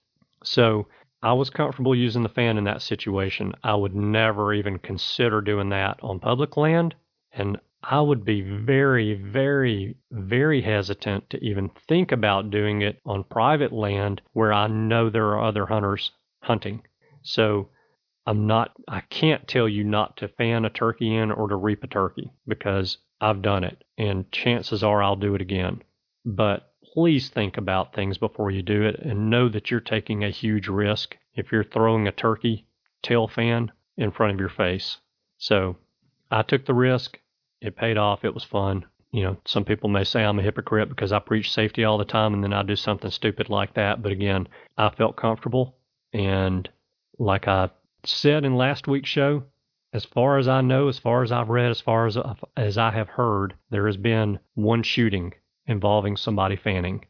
[0.43, 0.87] So
[1.23, 3.53] I was comfortable using the fan in that situation.
[3.63, 6.95] I would never even consider doing that on public land.
[7.31, 13.23] And I would be very, very, very hesitant to even think about doing it on
[13.23, 16.11] private land where I know there are other hunters
[16.41, 16.81] hunting.
[17.21, 17.69] So
[18.25, 21.83] I'm not, I can't tell you not to fan a turkey in or to reap
[21.83, 25.83] a turkey because I've done it and chances are I'll do it again.
[26.25, 30.29] But please think about things before you do it and know that you're taking a
[30.29, 32.65] huge risk if you're throwing a turkey
[33.01, 34.97] tail fan in front of your face.
[35.37, 35.77] So
[36.29, 37.19] I took the risk.
[37.61, 38.25] It paid off.
[38.25, 38.85] It was fun.
[39.11, 42.05] You know, some people may say I'm a hypocrite because I preach safety all the
[42.05, 44.01] time and then I do something stupid like that.
[44.01, 44.47] But again,
[44.77, 45.75] I felt comfortable.
[46.13, 46.69] And
[47.19, 47.69] like I
[48.05, 49.43] said in last week's show,
[49.93, 52.17] as far as I know, as far as I've read, as far as,
[52.55, 55.33] as I have heard, there has been one shooting
[55.71, 57.05] involving somebody fanning.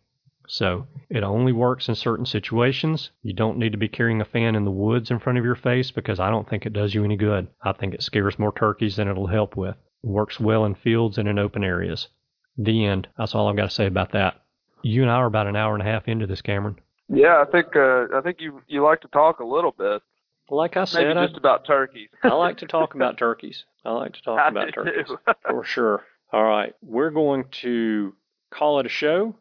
[0.47, 3.11] So it only works in certain situations.
[3.23, 5.55] You don't need to be carrying a fan in the woods in front of your
[5.55, 7.47] face because I don't think it does you any good.
[7.63, 9.75] I think it scares more turkeys than it'll help with.
[10.03, 12.09] It works well in fields and in open areas.
[12.57, 13.07] The end.
[13.17, 14.41] That's all I've got to say about that.
[14.83, 16.79] You and I are about an hour and a half into this, Cameron.
[17.07, 20.01] Yeah, I think uh, I think you you like to talk a little bit.
[20.49, 22.09] Like I said, Maybe I, just about turkeys.
[22.23, 23.63] I like to talk about turkeys.
[23.85, 25.11] I like to talk I about do turkeys
[25.47, 26.03] for sure.
[26.33, 28.13] All right, we're going to
[28.51, 29.35] call it a show,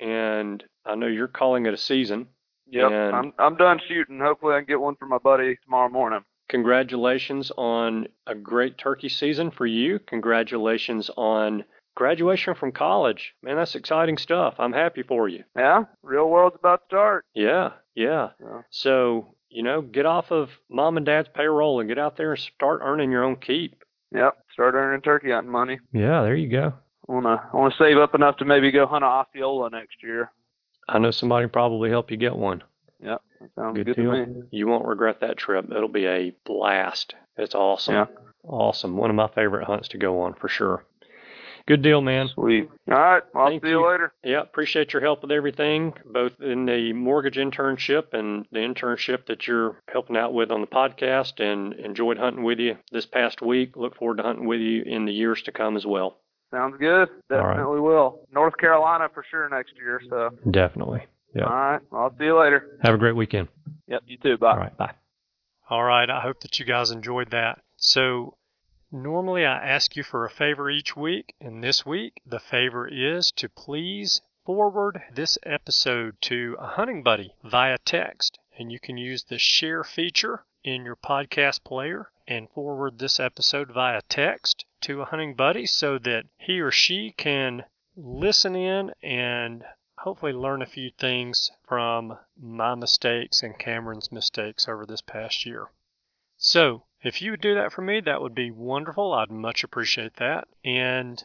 [0.00, 2.28] and I know you're calling it a season.
[2.70, 4.18] Yep, And- I'm I'm done shooting.
[4.20, 6.20] Hopefully, I can get one for my buddy tomorrow morning.
[6.48, 9.98] Congratulations on a great turkey season for you.
[9.98, 11.64] Congratulations on
[11.96, 13.34] graduation from college.
[13.42, 14.54] Man, that's exciting stuff.
[14.58, 15.44] I'm happy for you.
[15.56, 17.24] Yeah, real world's about to start.
[17.34, 18.30] Yeah, yeah.
[18.40, 18.62] Yeah.
[18.70, 22.40] So, you know, get off of mom and dad's payroll and get out there and
[22.40, 23.82] start earning your own keep.
[24.14, 25.78] Yep, start earning turkey hunting money.
[25.92, 26.74] Yeah, there you go.
[27.12, 30.32] I wanna I wanna save up enough to maybe go hunt a Osceola next year.
[30.88, 32.62] I know somebody can probably help you get one.
[33.04, 34.42] Yep, that sounds Good good, to me.
[34.50, 35.66] You won't regret that trip.
[35.70, 37.14] It'll be a blast.
[37.36, 37.94] It's awesome.
[37.94, 38.06] Yeah.
[38.44, 38.96] Awesome.
[38.96, 40.84] One of my favorite hunts to go on for sure.
[41.66, 42.28] Good deal, man.
[42.28, 42.68] Sweet.
[42.90, 43.88] All right, I'll Thank see you, you.
[43.88, 44.12] later.
[44.24, 49.46] Yeah, appreciate your help with everything, both in the mortgage internship and the internship that
[49.46, 51.40] you're helping out with on the podcast.
[51.40, 53.76] And enjoyed hunting with you this past week.
[53.76, 56.16] Look forward to hunting with you in the years to come as well.
[56.52, 57.08] Sounds good.
[57.30, 57.56] All right.
[57.56, 58.20] Definitely will.
[58.32, 60.00] North Carolina for sure next year.
[60.08, 61.06] So, Definitely.
[61.34, 61.44] Yeah.
[61.44, 62.78] all right, I'll see you later.
[62.82, 63.48] Have a great weekend.
[63.88, 64.36] Yep, you too.
[64.36, 64.50] Bye.
[64.50, 64.76] All right.
[64.76, 64.92] Bye.
[65.70, 67.60] All right, I hope that you guys enjoyed that.
[67.78, 68.36] So,
[68.90, 73.32] normally I ask you for a favor each week, and this week the favor is
[73.36, 78.38] to please forward this episode to a hunting buddy via text.
[78.58, 83.70] And you can use the share feature in your podcast player and forward this episode
[83.72, 87.64] via text to a hunting buddy so that he or she can
[87.96, 89.64] listen in and
[89.98, 95.68] hopefully learn a few things from my mistakes and Cameron's mistakes over this past year.
[96.36, 99.12] So, if you would do that for me, that would be wonderful.
[99.12, 100.48] I'd much appreciate that.
[100.64, 101.22] And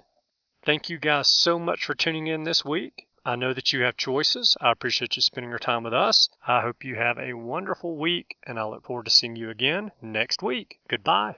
[0.63, 3.07] thank you guys so much for tuning in this week.
[3.25, 4.55] I know that you have choices.
[4.61, 6.29] I appreciate you spending your time with us.
[6.47, 9.91] I hope you have a wonderful week, and I look forward to seeing you again
[10.01, 10.79] next week.
[10.87, 11.37] Goodbye.